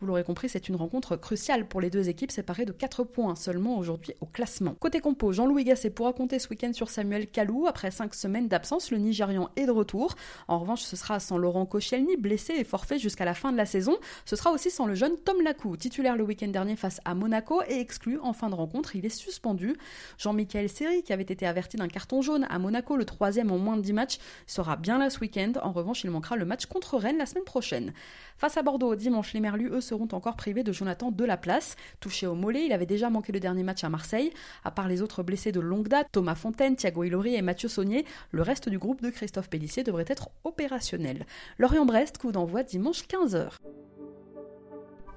Vous 0.01 0.07
l'aurez 0.07 0.25
compris, 0.25 0.49
c'est 0.49 0.69
une 0.69 0.77
rencontre 0.77 1.17
cruciale 1.17 1.67
pour 1.67 1.81
les 1.81 1.89
deux 1.89 2.09
équipes 2.09 2.31
séparées 2.31 2.67
de 2.67 2.73
4 2.73 3.05
points 3.05 3.35
seulement 3.35 3.79
aujourd'hui 3.79 4.13
au 4.21 4.27
classement. 4.27 4.75
Côté 4.79 5.01
compo, 5.01 5.33
Jean-Louis 5.33 5.65
Gasset 5.65 5.91
pourra 5.91 6.13
compter 6.13 6.39
ce 6.39 6.49
week-end 6.51 6.73
sur 6.73 6.91
Samuel 6.91 7.29
Kalou. 7.29 7.67
Après 7.67 7.91
5 7.91 8.15
semaines 8.15 8.49
d'absence, 8.49 8.91
le 8.91 8.99
Nigérian 8.99 9.49
est 9.57 9.67
de 9.67 9.71
retour. 9.71 10.15
En 10.49 10.59
revanche, 10.59 10.83
ce 10.83 10.97
sera 10.97 11.19
sans 11.19 11.39
Laurent 11.39 11.65
Koscielny, 11.65 12.17
blessé 12.17 12.53
et 12.59 12.65
forfait 12.65 12.99
jusqu'à 12.99 13.25
la 13.25 13.35
fin 13.35 13.53
de 13.53 13.57
la 13.57 13.67
saison. 13.67 13.97
Ce 14.27 14.37
sera 14.37 14.53
aussi 14.53 14.71
sans 14.71 14.87
le 14.87 14.95
jeune 14.95 15.17
Tom 15.25 15.41
Lacou, 15.43 15.77
titulaire 15.77 16.17
le 16.17 16.25
week-end 16.25 16.49
dernier 16.49 16.77
face 16.77 17.01
à 17.05 17.15
Monaco 17.15 17.63
et 17.69 17.81
exclu 17.81 18.19
en 18.21 18.35
fin 18.35 18.51
de 18.51 18.55
rencontre. 18.55 18.76
Il 18.95 19.07
est 19.07 19.11
suspendu. 19.11 19.77
Jean-Michel 20.19 20.69
Seri, 20.69 21.03
qui 21.03 21.13
avait 21.13 21.23
été 21.23 21.47
averti 21.47 21.77
d'un 21.77 21.89
carton 21.89 22.23
jaune 22.23 22.47
à 22.51 22.59
Monaco, 22.59 22.97
le 22.97 23.05
troisième 23.05 23.51
en 23.51 23.59
moins 23.59 23.77
de 23.77 23.83
10 23.83 23.93
matchs, 23.93 24.19
sera 24.47 24.77
bien 24.77 24.99
là 24.99 25.11
ce 25.11 25.21
week-end. 25.21 25.53
En 25.63 25.73
revanche, 25.73 26.05
il 26.05 26.11
manquera 26.11 26.37
le 26.37 26.45
match 26.45 26.67
contre 26.67 26.97
Rennes 26.97 27.19
la 27.19 27.27
semaine 27.27 27.45
prochaine. 27.45 27.93
Face 28.39 28.57
à 28.57 28.63
Bordeaux, 28.63 28.95
dimanche, 28.95 29.33
les 29.33 29.41
Merlus, 29.41 29.71
eux, 29.71 29.81
seront 29.81 30.09
encore 30.13 30.37
privés 30.37 30.63
de 30.63 30.73
Jonathan 30.73 31.11
Delaplace. 31.11 31.77
Touché 32.01 32.27
au 32.27 32.35
mollet, 32.35 32.67
il 32.67 32.73
avait 32.73 32.87
déjà 32.87 33.11
manqué 33.11 33.33
le 33.33 33.41
dernier 33.41 33.63
match 33.63 33.85
à 33.85 33.89
Marseille. 33.89 34.31
À 34.65 34.71
part 34.71 34.89
les 34.89 35.03
autres 35.03 35.23
blessés 35.23 35.53
de 35.53 35.61
longue 35.61 35.89
date, 35.89 36.09
Thomas 36.13 36.35
Fontaine, 36.35 36.77
Thiago 36.77 37.05
Ilori 37.05 37.35
et 37.35 37.43
Mathieu 37.43 37.69
Saunier, 37.69 38.05
le 38.31 38.43
reste 38.43 38.69
du 38.69 38.79
groupe 38.79 39.03
de 39.03 39.11
Christophe 39.11 39.49
Pellissier 39.49 39.83
devrait 39.83 40.05
être 40.09 40.29
opérationnel. 40.45 41.27
Lorient-Brest, 41.59 42.19
coup 42.19 42.33
d'envoi 42.33 42.63
dimanche 42.63 43.05
15h. 43.05 43.53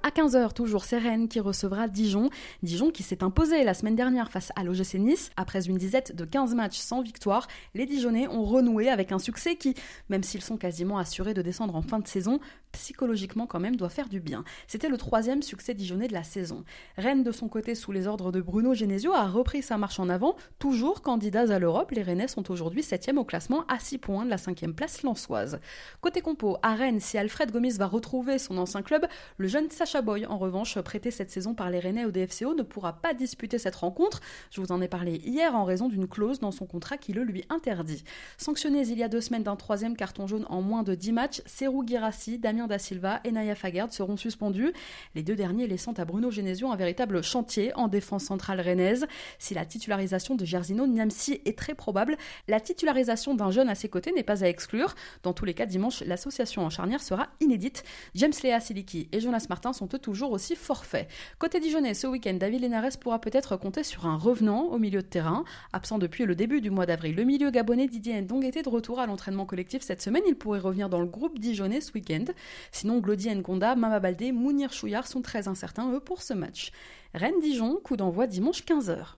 À 0.02 0.08
15h, 0.08 0.54
toujours, 0.54 0.84
c'est 0.84 0.96
Rennes 0.96 1.28
qui 1.28 1.40
recevra 1.40 1.86
Dijon. 1.86 2.30
Dijon 2.62 2.90
qui 2.90 3.02
s'est 3.02 3.22
imposé 3.22 3.64
la 3.64 3.74
semaine 3.74 3.96
dernière 3.96 4.30
face 4.30 4.50
à 4.56 4.64
l'OGC 4.64 4.94
Nice. 4.94 5.30
Après 5.36 5.66
une 5.66 5.76
disette 5.76 6.16
de 6.16 6.24
15 6.24 6.54
matchs 6.54 6.78
sans 6.78 7.02
victoire, 7.02 7.46
les 7.74 7.84
Dijonnais 7.84 8.26
ont 8.26 8.42
renoué 8.42 8.88
avec 8.88 9.12
un 9.12 9.18
succès 9.18 9.56
qui, 9.56 9.74
même 10.08 10.22
s'ils 10.22 10.40
sont 10.40 10.56
quasiment 10.56 10.96
assurés 10.96 11.34
de 11.34 11.42
descendre 11.42 11.76
en 11.76 11.82
fin 11.82 11.98
de 11.98 12.08
saison, 12.08 12.40
psychologiquement 12.72 13.46
quand 13.46 13.60
même 13.60 13.76
doit 13.76 13.90
faire 13.90 14.08
du 14.08 14.20
bien. 14.20 14.42
C'était 14.68 14.88
le 14.88 14.96
troisième 14.96 15.42
succès 15.42 15.74
dijonnais 15.74 16.08
de 16.08 16.14
la 16.14 16.22
saison. 16.22 16.64
Rennes, 16.96 17.22
de 17.22 17.32
son 17.32 17.48
côté, 17.48 17.74
sous 17.74 17.92
les 17.92 18.06
ordres 18.06 18.32
de 18.32 18.40
Bruno 18.40 18.72
Genesio, 18.72 19.12
a 19.12 19.26
repris 19.26 19.60
sa 19.60 19.76
marche 19.76 20.00
en 20.00 20.08
avant. 20.08 20.34
Toujours 20.58 21.02
candidats 21.02 21.52
à 21.54 21.58
l'Europe, 21.58 21.90
les 21.90 22.02
Rennais 22.02 22.28
sont 22.28 22.50
aujourd'hui 22.50 22.82
septième 22.82 23.18
au 23.18 23.24
classement 23.24 23.64
à 23.68 23.78
6 23.78 23.98
points 23.98 24.24
de 24.24 24.30
la 24.30 24.38
cinquième 24.38 24.74
place 24.74 25.02
lançoise. 25.02 25.60
Côté 26.00 26.22
compo, 26.22 26.56
à 26.62 26.74
Rennes, 26.74 27.00
si 27.00 27.18
Alfred 27.18 27.50
Gomis 27.50 27.76
va 27.76 27.86
retrouver 27.86 28.38
son 28.38 28.56
ancien 28.56 28.82
club, 28.82 29.06
le 29.36 29.48
jeune 29.48 29.68
Sacha 29.68 29.89
Boy, 29.98 30.24
en 30.26 30.38
revanche, 30.38 30.78
prêté 30.80 31.10
cette 31.10 31.30
saison 31.30 31.54
par 31.54 31.68
les 31.70 31.80
Rennais 31.80 32.04
au 32.04 32.12
DFCO, 32.12 32.54
ne 32.54 32.62
pourra 32.62 32.92
pas 32.92 33.12
disputer 33.12 33.58
cette 33.58 33.74
rencontre. 33.74 34.20
Je 34.50 34.60
vous 34.60 34.70
en 34.70 34.80
ai 34.80 34.86
parlé 34.86 35.16
hier 35.24 35.56
en 35.56 35.64
raison 35.64 35.88
d'une 35.88 36.06
clause 36.06 36.38
dans 36.38 36.52
son 36.52 36.64
contrat 36.64 36.96
qui 36.96 37.12
le 37.12 37.24
lui 37.24 37.44
interdit. 37.48 38.04
Sanctionnés 38.38 38.88
il 38.88 38.98
y 38.98 39.02
a 39.02 39.08
deux 39.08 39.20
semaines 39.20 39.42
d'un 39.42 39.56
troisième 39.56 39.96
carton 39.96 40.26
jaune 40.28 40.46
en 40.48 40.62
moins 40.62 40.84
de 40.84 40.94
10 40.94 41.12
matchs, 41.12 41.42
Serou 41.44 41.84
Girassi, 41.84 42.38
Damien 42.38 42.68
Da 42.68 42.78
Silva 42.78 43.20
et 43.24 43.32
Naya 43.32 43.54
Fagard 43.54 43.92
seront 43.92 44.16
suspendus, 44.16 44.72
les 45.14 45.22
deux 45.22 45.34
derniers 45.34 45.66
laissant 45.66 45.92
à 45.94 46.04
Bruno 46.04 46.30
Genesio 46.30 46.70
un 46.70 46.76
véritable 46.76 47.22
chantier 47.22 47.74
en 47.76 47.88
défense 47.88 48.24
centrale 48.24 48.60
rennaise. 48.60 49.06
Si 49.38 49.54
la 49.54 49.64
titularisation 49.64 50.36
de 50.36 50.44
Gersino 50.44 50.86
Niamsi 50.86 51.40
est 51.44 51.58
très 51.58 51.74
probable, 51.74 52.16
la 52.46 52.60
titularisation 52.60 53.34
d'un 53.34 53.50
jeune 53.50 53.68
à 53.68 53.74
ses 53.74 53.88
côtés 53.88 54.12
n'est 54.12 54.22
pas 54.22 54.44
à 54.44 54.48
exclure. 54.48 54.94
Dans 55.22 55.32
tous 55.32 55.44
les 55.44 55.54
cas, 55.54 55.66
dimanche, 55.66 56.02
l'association 56.06 56.64
en 56.64 56.70
charnière 56.70 57.02
sera 57.02 57.28
inédite. 57.40 57.82
James 58.14 58.32
Lea 58.44 58.60
Siliki 58.60 59.08
et 59.12 59.20
Jonas 59.20 59.46
Martin 59.48 59.72
sont 59.80 59.88
eux 59.94 59.98
toujours 59.98 60.32
aussi 60.32 60.56
forfaits. 60.56 61.08
Côté 61.38 61.58
Dijonais, 61.58 61.94
ce 61.94 62.06
week-end, 62.06 62.34
David 62.34 62.62
Lenares 62.62 62.98
pourra 63.00 63.18
peut-être 63.18 63.56
compter 63.56 63.82
sur 63.82 64.06
un 64.06 64.16
revenant 64.16 64.64
au 64.64 64.78
milieu 64.78 65.00
de 65.00 65.06
terrain. 65.06 65.44
Absent 65.72 65.98
depuis 65.98 66.26
le 66.26 66.34
début 66.34 66.60
du 66.60 66.70
mois 66.70 66.84
d'avril, 66.84 67.16
le 67.16 67.24
milieu 67.24 67.50
gabonais 67.50 67.88
Didier 67.88 68.20
Ndong 68.20 68.44
était 68.44 68.62
de 68.62 68.68
retour 68.68 69.00
à 69.00 69.06
l'entraînement 69.06 69.46
collectif 69.46 69.82
cette 69.82 70.02
semaine. 70.02 70.22
Il 70.26 70.36
pourrait 70.36 70.58
revenir 70.58 70.90
dans 70.90 71.00
le 71.00 71.06
groupe 71.06 71.38
Dijonais 71.38 71.80
ce 71.80 71.92
week-end. 71.94 72.26
Sinon, 72.72 72.98
Glody 72.98 73.34
Ngonda, 73.34 73.74
Mama 73.74 74.00
Baldé, 74.00 74.32
Mounir 74.32 74.72
Chouillard 74.72 75.06
sont 75.06 75.22
très 75.22 75.48
incertains, 75.48 75.90
eux, 75.92 76.00
pour 76.00 76.20
ce 76.20 76.34
match. 76.34 76.72
Rennes-Dijon, 77.14 77.80
coup 77.82 77.96
d'envoi 77.96 78.26
dimanche 78.26 78.62
15h. 78.62 79.16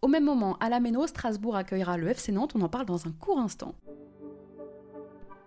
Au 0.00 0.08
même 0.08 0.24
moment, 0.24 0.56
à 0.60 0.68
la 0.68 0.78
Méno, 0.78 1.06
Strasbourg 1.08 1.56
accueillera 1.56 1.96
le 1.96 2.08
FC 2.08 2.30
Nantes, 2.30 2.52
on 2.54 2.60
en 2.60 2.68
parle 2.68 2.86
dans 2.86 3.08
un 3.08 3.12
court 3.12 3.40
instant. 3.40 3.74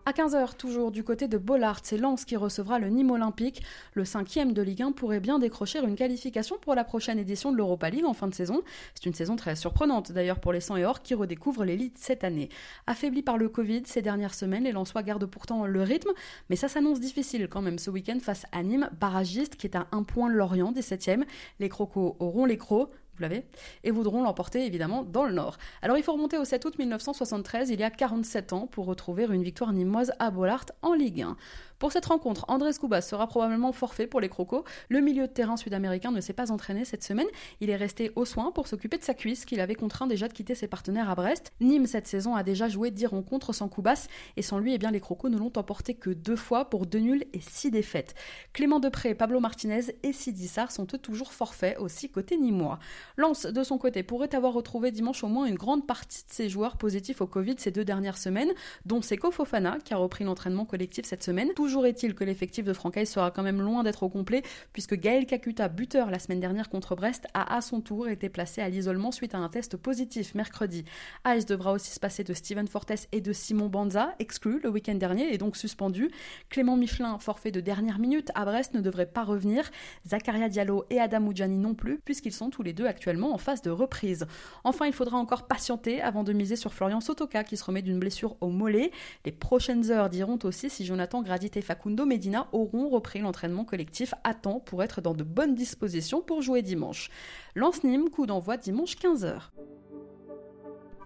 À 0.10 0.12
15h, 0.12 0.56
toujours 0.56 0.89
du 0.89 1.04
côté 1.04 1.28
de 1.28 1.38
Bollard, 1.38 1.82
c'est 1.84 1.96
Lens 1.96 2.25
qui 2.25 2.36
recevra 2.36 2.80
le 2.80 2.88
Nîmes 2.88 3.12
Olympique. 3.12 3.62
Le 3.94 4.06
cinquième 4.06 4.54
de 4.54 4.63
Ligue 4.63 4.82
1 4.82 4.92
pourrait 4.94 5.20
bien 5.20 5.38
décrocher 5.38 5.78
une 5.78 5.96
qualification 5.96 6.58
pour 6.60 6.74
la 6.74 6.84
prochaine 6.84 7.20
édition 7.20 7.51
de 7.51 7.58
l'Europa 7.58 7.92
League 7.92 8.06
en 8.06 8.16
fin 8.16 8.28
de 8.28 8.34
saison. 8.34 8.63
C'est 8.96 9.06
une 9.06 9.13
saison 9.13 9.36
très 9.36 9.56
surprenante 9.56 10.12
d'ailleurs 10.12 10.39
pour 10.39 10.51
les 10.51 10.62
100 10.62 10.78
et 10.78 10.86
or 10.86 11.04
qui 11.04 11.13
redécouvrent 11.13 11.63
l'élite 11.63 12.00
cette 12.00 12.24
année. 12.24 12.50
Affaiblis 12.88 13.22
par 13.22 13.38
le 13.38 13.50
Covid 13.50 13.84
ces 13.86 14.01
dernières 14.01 14.34
semaines, 14.34 14.63
les 14.63 14.72
Lensois 14.72 15.04
gardent 15.04 15.28
pourtant 15.28 15.68
le 15.68 15.84
rythme, 15.84 16.10
mais 16.50 16.56
ça 16.56 16.70
s'annonce 16.70 17.00
difficile 17.00 17.48
quand 17.48 17.62
même 17.62 17.78
ce 17.78 17.92
week-end 17.92 18.18
face 18.20 18.48
à 18.51 18.63
Nîmes, 18.63 18.89
barragiste 19.00 19.58
qui 19.58 19.68
est 19.68 19.75
à 19.75 19.86
un 19.92 20.01
point 20.01 20.28
Lorient, 20.28 20.72
17e. 20.72 21.24
Les 21.60 21.70
Crocos 21.70 22.16
auront 22.18 22.46
les 22.46 22.58
crocs 22.58 22.89
vous 23.20 23.24
l'avez, 23.24 23.46
et 23.84 23.92
voudront 23.92 24.24
l'emporter 24.24 24.66
évidemment 24.66 25.04
dans 25.04 25.26
le 25.26 25.34
Nord. 25.34 25.58
Alors 25.82 25.98
il 25.98 26.04
faut 26.04 26.14
remonter 26.14 26.38
au 26.38 26.46
7 26.46 26.66
août 26.66 26.80
1973, 26.80 27.70
il 27.70 27.80
y 27.80 27.84
a 27.84 27.92
47 27.92 28.54
ans, 28.54 28.68
pour 28.68 28.86
retrouver 28.86 29.26
une 29.30 29.44
victoire 29.44 29.74
nimoise 29.74 30.14
à 30.20 30.32
Bollard 30.32 30.66
en 30.82 30.94
Ligue 30.94 31.22
1. 31.22 31.38
Pour 31.79 31.93
cette 31.93 32.05
rencontre, 32.05 32.43
Andrés 32.50 32.74
Cubas 32.79 33.01
sera 33.01 33.25
probablement 33.25 33.71
forfait 33.71 34.05
pour 34.05 34.19
les 34.19 34.27
Crocos. 34.27 34.65
Le 34.89 35.00
milieu 35.00 35.27
de 35.27 35.31
terrain 35.31 35.55
sud-américain 35.55 36.12
ne 36.12 36.19
s'est 36.19 36.33
pas 36.33 36.51
entraîné 36.51 36.83
cette 36.83 37.03
semaine. 37.03 37.27
Il 37.62 37.69
est 37.69 37.75
resté 37.77 38.12
au 38.17 38.25
soin 38.25 38.51
pour 38.51 38.67
s'occuper 38.67 38.98
de 38.98 39.03
sa 39.03 39.13
cuisse 39.13 39.45
qu'il 39.45 39.62
avait 39.62 39.75
contraint 39.75 40.05
déjà 40.05 40.27
de 40.27 40.33
quitter 40.33 40.55
ses 40.55 40.67
partenaires 40.67 41.09
à 41.09 41.15
Brest. 41.15 41.53
Nîmes 41.62 41.88
cette 41.88 42.05
saison 42.05 42.36
a 42.36 42.43
déjà 42.43 42.67
joué 42.67 42.91
10 42.91 43.05
rencontres 43.07 43.53
sans 43.53 43.69
Cubas 43.69 44.07
et 44.36 44.41
sans 44.41 44.59
lui, 44.59 44.74
eh 44.74 44.77
bien, 44.77 44.91
les 44.91 45.00
Crocos 45.00 45.29
ne 45.29 45.38
l'ont 45.38 45.53
emporté 45.55 45.93
que 45.93 46.09
deux 46.09 46.36
fois 46.36 46.69
pour 46.69 46.86
deux 46.86 47.00
nuls 47.00 47.25
et 47.31 47.39
six 47.39 47.71
défaites. 47.71 48.13
Clément 48.51 48.81
Depré, 48.81 49.15
Pablo 49.15 49.39
Martinez 49.39 49.95
et 50.03 50.12
Sidi 50.12 50.50
sont 50.69 50.88
eux 50.93 50.98
toujours 50.98 51.31
forfaits 51.31 51.77
aussi 51.79 52.09
côté 52.09 52.38
nîmois. 52.38 52.79
Lance 53.15 53.45
de 53.45 53.63
son 53.63 53.77
côté 53.77 54.03
pourrait 54.03 54.36
avoir 54.36 54.53
retrouvé 54.53 54.91
dimanche 54.91 55.24
au 55.24 55.27
moins 55.27 55.45
une 55.45 55.55
grande 55.55 55.88
partie 55.88 56.24
de 56.25 56.33
ses 56.33 56.50
joueurs 56.50 56.77
positifs 56.77 57.21
au 57.21 57.27
Covid 57.27 57.55
ces 57.57 57.71
deux 57.71 57.86
dernières 57.86 58.17
semaines, 58.17 58.51
dont 58.86 59.01
Seko 59.01 59.31
Fofana 59.31 59.77
qui 59.83 59.93
a 59.93 59.98
repris 59.98 60.25
l'entraînement 60.25 60.65
collectif 60.65 61.05
cette 61.05 61.24
semaine. 61.24 61.50
Toujours 61.70 61.86
est-il 61.86 62.16
que 62.16 62.24
l'effectif 62.24 62.66
de 62.66 62.74
Francaise 62.74 63.12
sera 63.12 63.30
quand 63.30 63.44
même 63.44 63.62
loin 63.62 63.84
d'être 63.84 64.02
au 64.02 64.10
complet, 64.10 64.42
puisque 64.74 64.96
Gaël 64.96 65.28
Kakuta, 65.28 65.68
buteur 65.68 66.10
la 66.10 66.18
semaine 66.18 66.40
dernière 66.40 66.68
contre 66.68 66.96
Brest, 66.96 67.28
a 67.36 67.56
à 67.56 67.62
son 67.62 67.80
tour 67.80 68.10
été 68.10 68.28
placé 68.28 68.60
à 68.60 68.70
l'isolement 68.70 69.12
suite 69.12 69.36
à 69.36 69.38
un 69.38 69.50
test 69.50 69.78
positif 69.78 70.34
mercredi. 70.34 70.84
Ice 71.28 71.46
devra 71.46 71.72
aussi 71.72 71.92
se 71.92 72.00
passer 72.00 72.24
de 72.24 72.34
Steven 72.34 72.68
Fortes 72.68 73.08
et 73.12 73.22
de 73.22 73.32
Simon 73.34 73.68
Banza, 73.68 74.16
exclu 74.18 74.60
le 74.64 74.70
week-end 74.70 74.96
dernier 74.96 75.32
et 75.32 75.38
donc 75.38 75.58
suspendu. 75.58 76.10
Clément 76.50 76.76
Michelin, 76.76 77.20
forfait 77.20 77.52
de 77.52 77.60
dernière 77.60 78.00
minute 78.00 78.32
à 78.34 78.46
Brest, 78.46 78.74
ne 78.74 78.82
devrait 78.82 79.06
pas 79.06 79.24
revenir. 79.24 79.70
Zakaria 80.08 80.50
Diallo 80.50 80.86
et 80.90 81.00
Adam 81.00 81.28
Oudjani 81.28 81.60
non 81.60 81.76
plus, 81.76 82.00
puisqu'ils 82.00 82.34
sont 82.34 82.50
tous 82.50 82.64
les 82.64 82.74
deux 82.74 82.88
actuellement 82.88 83.32
en 83.32 83.38
phase 83.38 83.62
de 83.62 83.70
reprise. 83.70 84.26
Enfin, 84.64 84.88
il 84.88 84.94
faudra 84.94 85.18
encore 85.18 85.46
patienter 85.46 86.02
avant 86.02 86.24
de 86.24 86.34
miser 86.34 86.56
sur 86.56 86.74
Florian 86.74 87.00
Sotoka 87.00 87.44
qui 87.44 87.58
se 87.58 87.64
remet 87.64 87.84
d'une 87.84 88.00
blessure 88.00 88.38
au 88.42 88.50
mollet. 88.50 88.90
Les 89.24 89.32
prochaines 89.32 89.92
heures 89.92 90.10
diront 90.10 90.40
aussi 90.46 90.72
si 90.72 90.84
Jonathan 90.84 91.22
Gradit 91.22 91.52
Facundo 91.62 92.06
Medina 92.06 92.48
auront 92.51 92.89
repris 92.89 93.20
l'entraînement 93.20 93.66
collectif 93.66 94.13
à 94.24 94.34
temps 94.34 94.60
pour 94.60 94.84
être 94.84 95.01
dans 95.01 95.13
de 95.13 95.24
bonnes 95.24 95.56
dispositions 95.56 96.22
pour 96.22 96.42
jouer 96.42 96.62
dimanche. 96.62 97.10
Lance-Nîmes, 97.56 98.10
coup 98.10 98.25
d'envoi 98.25 98.58
dimanche 98.58 98.96
15h. 98.96 99.50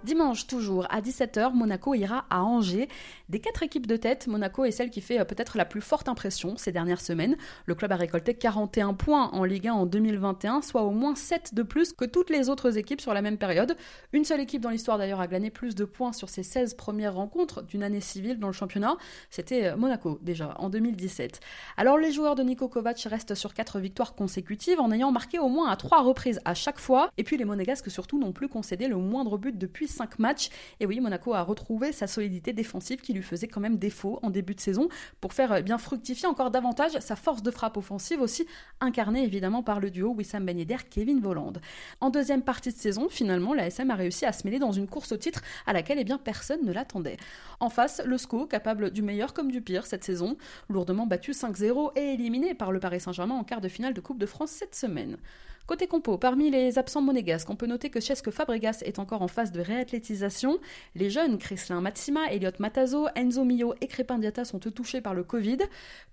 Dimanche 0.04 0.48
toujours 0.48 0.86
à 0.90 1.00
17h, 1.00 1.54
Monaco 1.54 1.94
ira 1.94 2.26
à 2.30 2.44
Angers. 2.44 2.90
Des 3.30 3.40
quatre 3.40 3.64
équipes 3.64 3.88
de 3.88 3.96
tête, 3.96 4.28
Monaco 4.28 4.66
est 4.66 4.72
celle 4.72 4.90
qui 4.90 5.00
fait 5.00 5.18
euh, 5.18 5.24
peut-être 5.24 5.58
la 5.58 5.64
plus 5.64 5.80
forte 5.80 6.10
impression 6.10 6.58
ces 6.58 6.74
dernières 6.74 7.00
semaines. 7.00 7.38
Le 7.68 7.74
club 7.74 7.90
a 7.94 7.96
récolté 7.96 8.34
41 8.34 8.96
points 8.96 9.30
en 9.32 9.46
Ligue 9.46 9.70
1 9.70 9.74
en 9.74 9.86
2021, 9.86 10.62
soit 10.62 10.82
au 10.82 10.92
moins 10.92 11.16
7 11.16 11.54
de 11.54 11.64
plus 11.64 11.94
que 11.94 12.04
toutes 12.04 12.30
les 12.30 12.50
autres 12.50 12.78
équipes 12.78 13.00
sur 13.00 13.14
la 13.14 13.22
même 13.22 13.38
période. 13.38 13.78
Une 14.12 14.26
seule 14.26 14.42
équipe 14.42 14.62
dans 14.62 14.72
l'histoire 14.72 14.98
d'ailleurs 14.98 15.22
a 15.22 15.28
glané 15.28 15.50
plus 15.50 15.74
de 15.74 15.86
points 15.86 16.12
sur 16.12 16.28
ses 16.28 16.44
16 16.44 16.74
premières 16.74 17.14
rencontres 17.14 17.64
d'une 17.64 17.82
année 17.82 18.02
civile 18.02 18.40
dans 18.40 18.48
le 18.48 18.54
championnat. 18.54 18.98
C'était 19.30 19.68
euh, 19.68 19.78
Monaco 19.78 20.20
déjà 20.22 20.54
en 20.60 20.70
2017. 20.70 21.40
Alors 21.78 21.98
les 21.98 22.12
joueurs 22.12 22.36
de 22.36 22.44
Niko 22.44 22.68
Kovac 22.68 23.00
restent 23.10 23.36
sur 23.36 23.54
4 23.54 23.80
victoires 23.80 24.16
consécutives 24.16 24.82
en 24.82 24.92
ayant 24.92 25.14
marqué 25.14 25.40
au 25.40 25.48
moins 25.48 25.70
à 25.70 25.78
3 25.78 26.02
reprises 26.02 26.42
à 26.44 26.56
chaque 26.56 26.80
fois. 26.80 27.10
Et 27.18 27.24
puis 27.24 27.38
les 27.38 27.46
Monégasques 27.46 27.90
surtout 27.90 28.20
n'ont 28.20 28.34
plus 28.34 28.50
concédé 28.50 28.90
le 28.90 28.98
moindre 28.98 29.38
but 29.38 29.58
depuis 29.58 29.88
5 29.94 30.20
matchs. 30.20 30.50
Et 30.80 30.86
oui, 30.86 31.00
Monaco 31.00 31.34
a 31.34 31.42
retrouvé 31.42 31.92
sa 31.92 32.08
solidité 32.08 32.52
défensive 32.54 33.00
qui 33.00 33.14
lui 33.14 33.22
faisait 33.22 33.48
quand 33.48 33.62
même 33.62 33.78
défaut 33.78 34.20
en 34.24 34.30
début 34.30 34.56
de 34.56 34.60
saison 34.60 34.90
pour 35.22 35.34
faire 35.34 35.54
euh, 35.54 35.62
bien 35.62 35.78
fructifier 35.78 36.28
encore 36.28 36.52
davantage 36.52 37.00
sa 37.00 37.16
force 37.16 37.44
de 37.44 37.52
frappe 37.52 37.78
offensive 37.78 38.22
aussi 38.22 38.46
incarnée 38.82 39.24
évidemment 39.24 39.64
par 39.64 39.80
le 39.80 39.90
duo 39.90 40.14
Wissam 40.14 40.46
Ben 40.46 40.58
Yedder 40.58 40.78
Kevin 40.90 41.20
Voland. 41.20 41.54
En 42.02 42.10
deuxième 42.10 42.42
partie 42.42 42.72
de 42.72 42.78
saison, 42.78 43.08
finalement, 43.10 43.54
la 43.54 43.68
SM 43.68 43.90
a 43.90 43.96
réussi 43.96 44.26
à 44.26 44.34
se 44.34 44.46
mêler 44.46 44.60
dans 44.60 44.72
une 44.72 44.88
course 44.88 45.12
au 45.12 45.18
titre 45.18 45.42
à 45.66 45.74
laquelle 45.74 46.00
eh 46.00 46.04
bien 46.04 46.18
personne 46.18 46.66
ne 46.66 46.72
l'attendait. 46.72 47.18
En 47.60 47.70
face, 47.70 48.02
le 48.06 48.18
SCO 48.18 48.46
capable 48.46 48.92
du 48.92 49.02
meilleur 49.02 49.34
comme 49.34 49.52
du 49.52 49.62
pire 49.62 49.86
cette 49.86 50.04
saison, 50.04 50.38
lourdement 50.70 51.06
battu 51.06 51.32
5-0 51.32 51.92
et 51.96 52.14
éliminé 52.14 52.54
par 52.54 52.72
le 52.72 52.80
Paris 52.80 53.00
Saint-Germain 53.00 53.36
en 53.36 53.44
quart 53.44 53.62
de 53.62 53.68
finale 53.70 53.94
de 53.94 54.02
Coupe 54.02 54.20
de 54.20 54.26
France 54.26 54.52
cette 54.52 54.76
semaine. 54.76 55.18
Côté 55.66 55.88
compo, 55.88 56.18
parmi 56.18 56.50
les 56.50 56.78
absents 56.78 57.02
monégasques, 57.02 57.50
on 57.50 57.56
peut 57.56 57.68
noter 57.68 57.90
que 57.90 58.02
Chesque 58.02 58.32
Fabregas 58.32 58.80
est 58.84 59.00
encore 59.00 59.22
en 59.22 59.30
phase 59.30 59.54
de 59.54 59.62
réathlétisation. 59.62 60.60
Les 60.94 61.10
jeunes, 61.10 61.38
Chrislin 61.38 61.80
Matsima, 61.80 62.34
Elliot 62.34 62.52
Matazo, 62.60 63.08
Enzo 63.16 63.46
Mio 63.46 63.74
et 63.80 63.88
Crépin 63.88 64.20
Diata 64.20 64.44
sont 64.44 64.60
touchés 64.60 65.00
par 65.00 65.14
le 65.14 65.24
Covid. 65.24 65.60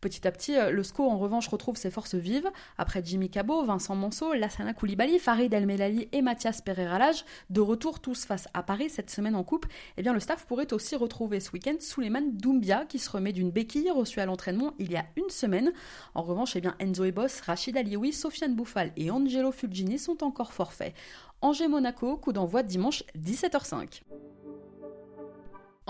Petit 0.01 0.29
à 0.29 0.31
petit, 0.31 0.57
euh, 0.57 0.71
le 0.71 0.85
SCO 0.85 1.03
en 1.03 1.19
revanche 1.19 1.49
retrouve 1.49 1.77
ses 1.77 1.91
forces 1.91 2.15
vives. 2.15 2.49
Après 2.79 3.03
Jimmy 3.05 3.29
Cabot, 3.29 3.65
Vincent 3.65 3.97
Manceau, 3.97 4.35
Lassana 4.35 4.73
Koulibaly, 4.73 5.19
Farid 5.19 5.53
El 5.53 5.67
Melali 5.67 6.09
et 6.13 6.23
Mathias 6.23 6.63
Pereira 6.63 7.01
Lage, 7.01 7.25
de 7.51 7.61
retour 7.61 7.99
tous 7.99 8.27
face 8.27 8.47
à 8.55 8.63
Paris 8.63 8.89
cette 8.89 9.11
semaine 9.11 9.35
en 9.35 9.43
coupe, 9.43 9.67
eh 9.97 10.03
bien 10.03 10.13
le 10.13 10.21
staff 10.21 10.47
pourrait 10.47 10.73
aussi 10.73 10.95
retrouver 10.95 11.41
ce 11.41 11.51
week-end 11.51 11.75
Suleiman 11.81 12.31
Doumbia 12.35 12.85
qui 12.87 13.01
se 13.01 13.11
remet 13.11 13.33
d'une 13.33 13.51
béquille 13.51 13.91
reçue 13.91 14.21
à 14.21 14.27
l'entraînement 14.27 14.75
il 14.79 14.93
y 14.93 14.97
a 14.97 15.07
une 15.17 15.29
semaine. 15.29 15.73
En 16.15 16.23
revanche, 16.23 16.55
eh 16.55 16.61
bien 16.61 16.77
Enzo 16.79 17.03
Ebos, 17.03 17.41
Rachid 17.45 17.77
Alioui, 17.77 18.13
Sofiane 18.13 18.55
Bouffal 18.55 18.93
et 18.97 19.11
Angelo 19.11 19.40
Fulgini 19.51 19.99
sont 19.99 20.23
encore 20.23 20.53
forfaits. 20.53 20.95
Angers-Monaco, 21.41 22.19
coup 22.19 22.33
d'envoi 22.33 22.63
dimanche 22.63 23.03
17h05. 23.19 24.03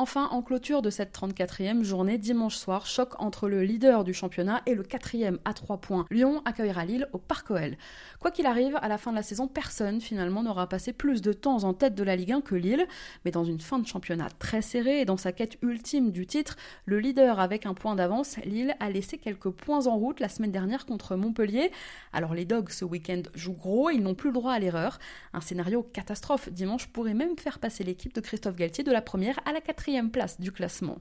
Enfin, 0.03 0.29
en 0.31 0.41
clôture 0.41 0.81
de 0.81 0.89
cette 0.89 1.15
34e 1.15 1.83
journée, 1.83 2.17
dimanche 2.17 2.57
soir, 2.57 2.87
choc 2.87 3.21
entre 3.21 3.51
le 3.51 3.63
leader 3.63 4.03
du 4.03 4.15
championnat 4.15 4.63
et 4.65 4.75
le 4.75 4.83
quatrième 4.83 5.39
à 5.45 5.53
3 5.53 5.77
points. 5.77 6.07
Lyon 6.11 6.41
accueillera 6.47 6.87
Lille 6.87 7.07
au 7.13 7.19
Parc 7.19 7.51
OL. 7.51 7.77
Quoi 8.19 8.31
qu'il 8.31 8.47
arrive, 8.47 8.79
à 8.81 8.89
la 8.89 8.97
fin 8.97 9.11
de 9.11 9.17
la 9.17 9.23
saison, 9.23 9.47
personne 9.47 10.01
finalement 10.01 10.43
n'aura 10.43 10.71
passé 10.71 10.95
plus 10.95 11.21
de 11.21 11.35
temps 11.35 11.65
en 11.65 11.75
tête 11.75 11.95
de 11.95 12.03
la 12.03 12.17
Ligue 12.17 12.33
1 12.33 12.41
que 12.41 12.55
Lille. 12.55 12.87
Mais 13.27 13.31
dans 13.31 13.45
une 13.45 13.61
fin 13.61 13.79
de 13.79 13.87
championnat 13.87 14.29
très 14.39 14.63
serrée 14.63 15.03
et 15.03 15.05
dans 15.05 15.19
sa 15.19 15.33
quête 15.33 15.59
ultime 15.61 16.13
du 16.13 16.27
titre, 16.27 16.57
le 16.87 16.99
leader 16.99 17.39
avec 17.39 17.67
un 17.67 17.75
point 17.75 17.95
d'avance, 17.95 18.39
Lille 18.39 18.75
a 18.81 18.89
laissé 18.89 19.19
quelques 19.19 19.51
points 19.51 19.87
en 19.87 19.99
route 19.99 20.19
la 20.21 20.31
semaine 20.31 20.51
dernière 20.51 20.87
contre 20.87 21.15
Montpellier. 21.15 21.73
Alors 22.15 22.33
les 22.33 22.47
Dogs 22.47 22.71
ce 22.71 22.87
week-end 22.87 23.21
jouent 23.35 23.53
gros, 23.53 23.91
ils 23.91 24.03
n'ont 24.03 24.15
plus 24.15 24.31
le 24.31 24.35
droit 24.35 24.55
à 24.55 24.59
l'erreur. 24.59 24.99
Un 25.35 25.43
scénario 25.43 25.83
catastrophe 25.83 26.49
dimanche 26.49 26.87
pourrait 26.87 27.13
même 27.13 27.37
faire 27.37 27.59
passer 27.59 27.85
l'équipe 27.85 28.15
de 28.15 28.23
Christophe 28.23 28.57
Galtier 28.57 28.83
de 28.83 28.93
la 28.93 29.03
première 29.03 29.39
à 29.45 29.53
la 29.53 29.61
quatrième 29.61 29.90
place 30.11 30.41
du 30.41 30.53
classement. 30.53 30.99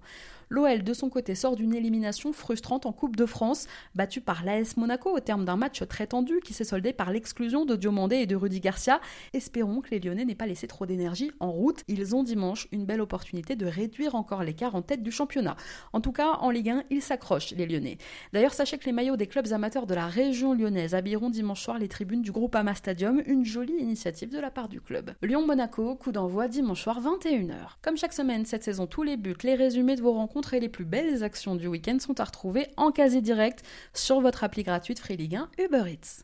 L'OL, 0.49 0.83
de 0.83 0.93
son 0.93 1.09
côté, 1.09 1.35
sort 1.35 1.55
d'une 1.55 1.75
élimination 1.75 2.33
frustrante 2.33 2.87
en 2.87 2.91
Coupe 2.91 3.15
de 3.15 3.27
France, 3.27 3.67
battue 3.93 4.19
par 4.19 4.43
l'AS 4.43 4.77
Monaco 4.77 5.15
au 5.15 5.19
terme 5.19 5.45
d'un 5.45 5.55
match 5.55 5.83
très 5.87 6.07
tendu 6.07 6.39
qui 6.43 6.53
s'est 6.53 6.63
soldé 6.63 6.91
par 6.91 7.11
l'exclusion 7.11 7.65
de 7.65 7.75
Diomandé 7.75 8.15
et 8.15 8.25
de 8.25 8.35
Rudy 8.35 8.59
Garcia. 8.59 8.99
Espérons 9.33 9.81
que 9.81 9.91
les 9.91 9.99
Lyonnais 9.99 10.25
n'aient 10.25 10.33
pas 10.33 10.47
laissé 10.47 10.65
trop 10.65 10.87
d'énergie 10.87 11.31
en 11.39 11.51
route. 11.51 11.83
Ils 11.87 12.15
ont 12.15 12.23
dimanche 12.23 12.67
une 12.71 12.85
belle 12.85 13.01
opportunité 13.01 13.55
de 13.55 13.67
réduire 13.67 14.15
encore 14.15 14.41
l'écart 14.41 14.73
en 14.73 14.81
tête 14.81 15.03
du 15.03 15.11
championnat. 15.11 15.55
En 15.93 16.01
tout 16.01 16.11
cas, 16.11 16.31
en 16.41 16.49
Ligue 16.49 16.71
1, 16.71 16.83
ils 16.89 17.03
s'accrochent, 17.03 17.51
les 17.51 17.67
Lyonnais. 17.67 17.99
D'ailleurs, 18.33 18.53
sachez 18.53 18.79
que 18.79 18.85
les 18.85 18.91
maillots 18.91 19.17
des 19.17 19.27
clubs 19.27 19.51
amateurs 19.51 19.85
de 19.85 19.93
la 19.93 20.07
région 20.07 20.55
lyonnaise 20.55 20.95
habilleront 20.95 21.29
dimanche 21.29 21.61
soir 21.61 21.77
les 21.77 21.87
tribunes 21.87 22.23
du 22.23 22.31
groupe 22.31 22.55
Ama 22.55 22.73
Stadium, 22.73 23.21
une 23.27 23.45
jolie 23.45 23.77
initiative 23.79 24.29
de 24.29 24.39
la 24.39 24.49
part 24.49 24.67
du 24.67 24.81
club. 24.81 25.11
Lyon-Monaco, 25.21 25.95
coup 25.95 26.11
d'envoi 26.11 26.47
dimanche 26.47 26.81
soir 26.81 26.99
21h. 27.01 27.77
Comme 27.83 27.97
chaque 27.97 28.13
semaine 28.13 28.45
cette 28.45 28.63
saison, 28.63 28.87
tous 28.87 29.03
les 29.03 29.15
buts, 29.15 29.35
les 29.43 29.53
résumés 29.53 29.95
de 29.95 30.01
vos 30.01 30.13
rencontres 30.13 30.38
les 30.59 30.69
plus 30.69 30.85
belles 30.85 31.23
actions 31.23 31.55
du 31.55 31.67
week-end 31.67 31.97
sont 31.99 32.19
à 32.19 32.23
retrouver 32.23 32.67
en 32.77 32.91
quasi 32.91 33.21
direct 33.21 33.63
sur 33.93 34.21
votre 34.21 34.43
appli 34.43 34.63
gratuite 34.63 34.99
Free 34.99 35.17
Ligue 35.17 35.35
1 35.35 35.49
Uber 35.59 35.83
Eats. 35.91 36.23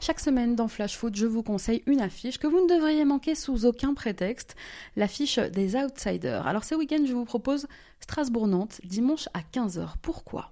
Chaque 0.00 0.18
semaine 0.18 0.56
dans 0.56 0.66
Flash 0.66 0.96
Foot, 0.96 1.14
je 1.14 1.26
vous 1.26 1.44
conseille 1.44 1.84
une 1.86 2.00
affiche 2.00 2.38
que 2.38 2.48
vous 2.48 2.60
ne 2.60 2.74
devriez 2.74 3.04
manquer 3.04 3.36
sous 3.36 3.66
aucun 3.66 3.94
prétexte, 3.94 4.56
l'affiche 4.96 5.38
des 5.38 5.76
Outsiders. 5.76 6.44
Alors 6.46 6.64
ce 6.64 6.74
week-end, 6.74 7.04
je 7.06 7.12
vous 7.12 7.24
propose 7.24 7.68
Strasbourg-Nantes, 8.00 8.80
dimanche 8.82 9.28
à 9.32 9.40
15h. 9.40 9.92
Pourquoi? 10.02 10.50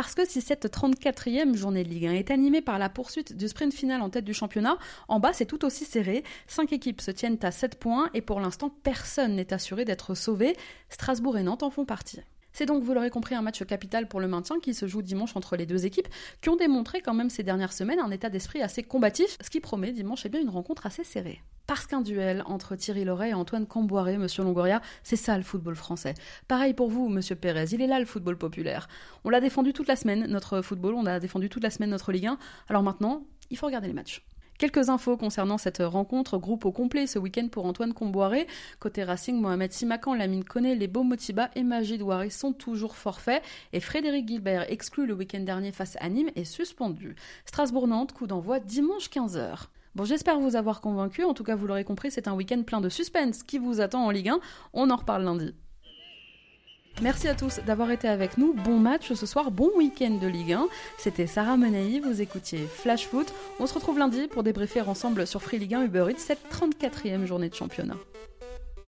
Parce 0.00 0.14
que 0.14 0.26
si 0.26 0.40
cette 0.40 0.64
34e 0.64 1.54
journée 1.54 1.84
de 1.84 1.90
Ligue 1.90 2.06
1 2.06 2.12
est 2.12 2.30
animée 2.30 2.62
par 2.62 2.78
la 2.78 2.88
poursuite 2.88 3.36
du 3.36 3.48
sprint 3.48 3.74
final 3.74 4.00
en 4.00 4.08
tête 4.08 4.24
du 4.24 4.32
championnat, 4.32 4.78
en 5.08 5.20
bas 5.20 5.34
c'est 5.34 5.44
tout 5.44 5.62
aussi 5.62 5.84
serré. 5.84 6.24
Cinq 6.46 6.72
équipes 6.72 7.02
se 7.02 7.10
tiennent 7.10 7.36
à 7.42 7.50
7 7.50 7.78
points 7.78 8.08
et 8.14 8.22
pour 8.22 8.40
l'instant 8.40 8.70
personne 8.82 9.36
n'est 9.36 9.52
assuré 9.52 9.84
d'être 9.84 10.14
sauvé. 10.14 10.56
Strasbourg 10.88 11.36
et 11.36 11.42
Nantes 11.42 11.62
en 11.62 11.68
font 11.68 11.84
partie. 11.84 12.20
C'est 12.52 12.66
donc, 12.66 12.82
vous 12.82 12.94
l'aurez 12.94 13.10
compris, 13.10 13.34
un 13.34 13.42
match 13.42 13.64
capital 13.64 14.08
pour 14.08 14.20
le 14.20 14.28
maintien 14.28 14.60
qui 14.60 14.74
se 14.74 14.86
joue 14.86 15.02
dimanche 15.02 15.36
entre 15.36 15.56
les 15.56 15.66
deux 15.66 15.86
équipes, 15.86 16.08
qui 16.40 16.48
ont 16.48 16.56
démontré 16.56 17.00
quand 17.00 17.14
même 17.14 17.30
ces 17.30 17.42
dernières 17.42 17.72
semaines 17.72 18.00
un 18.00 18.10
état 18.10 18.30
d'esprit 18.30 18.62
assez 18.62 18.82
combatif, 18.82 19.36
ce 19.40 19.50
qui 19.50 19.60
promet 19.60 19.92
dimanche 19.92 20.22
eh 20.26 20.28
bien, 20.28 20.40
une 20.40 20.48
rencontre 20.48 20.86
assez 20.86 21.04
serrée. 21.04 21.40
Parce 21.66 21.86
qu'un 21.86 22.00
duel 22.00 22.42
entre 22.46 22.74
Thierry 22.74 23.04
Loret 23.04 23.30
et 23.30 23.34
Antoine 23.34 23.66
Camboiré, 23.66 24.18
monsieur 24.18 24.42
Longoria, 24.42 24.82
c'est 25.04 25.14
ça 25.16 25.36
le 25.36 25.44
football 25.44 25.76
français. 25.76 26.14
Pareil 26.48 26.74
pour 26.74 26.90
vous, 26.90 27.08
monsieur 27.08 27.36
Pérez, 27.36 27.66
il 27.72 27.80
est 27.80 27.86
là 27.86 28.00
le 28.00 28.06
football 28.06 28.36
populaire. 28.36 28.88
On 29.24 29.30
l'a 29.30 29.40
défendu 29.40 29.72
toute 29.72 29.86
la 29.86 29.94
semaine, 29.94 30.26
notre 30.26 30.62
football, 30.62 30.94
on 30.94 31.06
a 31.06 31.20
défendu 31.20 31.48
toute 31.48 31.62
la 31.62 31.70
semaine 31.70 31.90
notre 31.90 32.10
Ligue 32.10 32.26
1, 32.26 32.38
alors 32.68 32.82
maintenant, 32.82 33.22
il 33.50 33.56
faut 33.56 33.66
regarder 33.66 33.86
les 33.86 33.94
matchs. 33.94 34.24
Quelques 34.60 34.90
infos 34.90 35.16
concernant 35.16 35.56
cette 35.56 35.78
rencontre, 35.78 36.36
groupe 36.36 36.66
au 36.66 36.70
complet 36.70 37.06
ce 37.06 37.18
week-end 37.18 37.48
pour 37.48 37.64
Antoine 37.64 37.94
Comboiré. 37.94 38.46
Côté 38.78 39.04
Racing, 39.04 39.40
Mohamed 39.40 39.72
Simakan, 39.72 40.12
Lamine 40.12 40.44
Koné, 40.44 40.74
les 40.74 40.86
Beaux 40.86 41.02
Motiba 41.02 41.48
et 41.54 41.62
Majid 41.62 42.02
Ouari 42.02 42.30
sont 42.30 42.52
toujours 42.52 42.94
forfaits 42.94 43.42
et 43.72 43.80
Frédéric 43.80 44.28
Gilbert, 44.28 44.70
exclu 44.70 45.06
le 45.06 45.14
week-end 45.14 45.40
dernier 45.40 45.72
face 45.72 45.96
à 45.98 46.10
Nîmes, 46.10 46.28
est 46.36 46.44
suspendu. 46.44 47.16
Strasbourg-Nantes, 47.46 48.12
coup 48.12 48.26
d'envoi 48.26 48.60
dimanche 48.60 49.08
15h. 49.08 49.68
Bon, 49.94 50.04
j'espère 50.04 50.38
vous 50.38 50.56
avoir 50.56 50.82
convaincu. 50.82 51.24
En 51.24 51.32
tout 51.32 51.42
cas, 51.42 51.56
vous 51.56 51.66
l'aurez 51.66 51.84
compris, 51.84 52.10
c'est 52.10 52.28
un 52.28 52.34
week-end 52.34 52.62
plein 52.62 52.82
de 52.82 52.90
suspense 52.90 53.42
qui 53.42 53.56
vous 53.56 53.80
attend 53.80 54.04
en 54.04 54.10
Ligue 54.10 54.28
1. 54.28 54.40
On 54.74 54.90
en 54.90 54.96
reparle 54.96 55.24
lundi. 55.24 55.54
Merci 57.02 57.28
à 57.28 57.34
tous 57.34 57.60
d'avoir 57.66 57.90
été 57.90 58.08
avec 58.08 58.36
nous. 58.36 58.52
Bon 58.52 58.78
match 58.78 59.12
ce 59.12 59.26
soir, 59.26 59.50
bon 59.50 59.70
week-end 59.76 60.18
de 60.20 60.26
Ligue 60.26 60.52
1. 60.52 60.68
C'était 60.98 61.26
Sarah 61.26 61.56
Menaï, 61.56 62.00
vous 62.00 62.20
écoutiez 62.20 62.66
Flash 62.66 63.06
Foot. 63.06 63.32
On 63.58 63.66
se 63.66 63.72
retrouve 63.72 63.98
lundi 63.98 64.28
pour 64.28 64.42
débriefer 64.42 64.82
ensemble 64.82 65.26
sur 65.26 65.42
Free 65.42 65.58
Ligue 65.58 65.74
1 65.74 65.84
Uber 65.84 66.06
Eats 66.10 66.18
cette 66.18 66.42
34e 66.52 67.24
journée 67.24 67.48
de 67.48 67.54
championnat. 67.54 67.96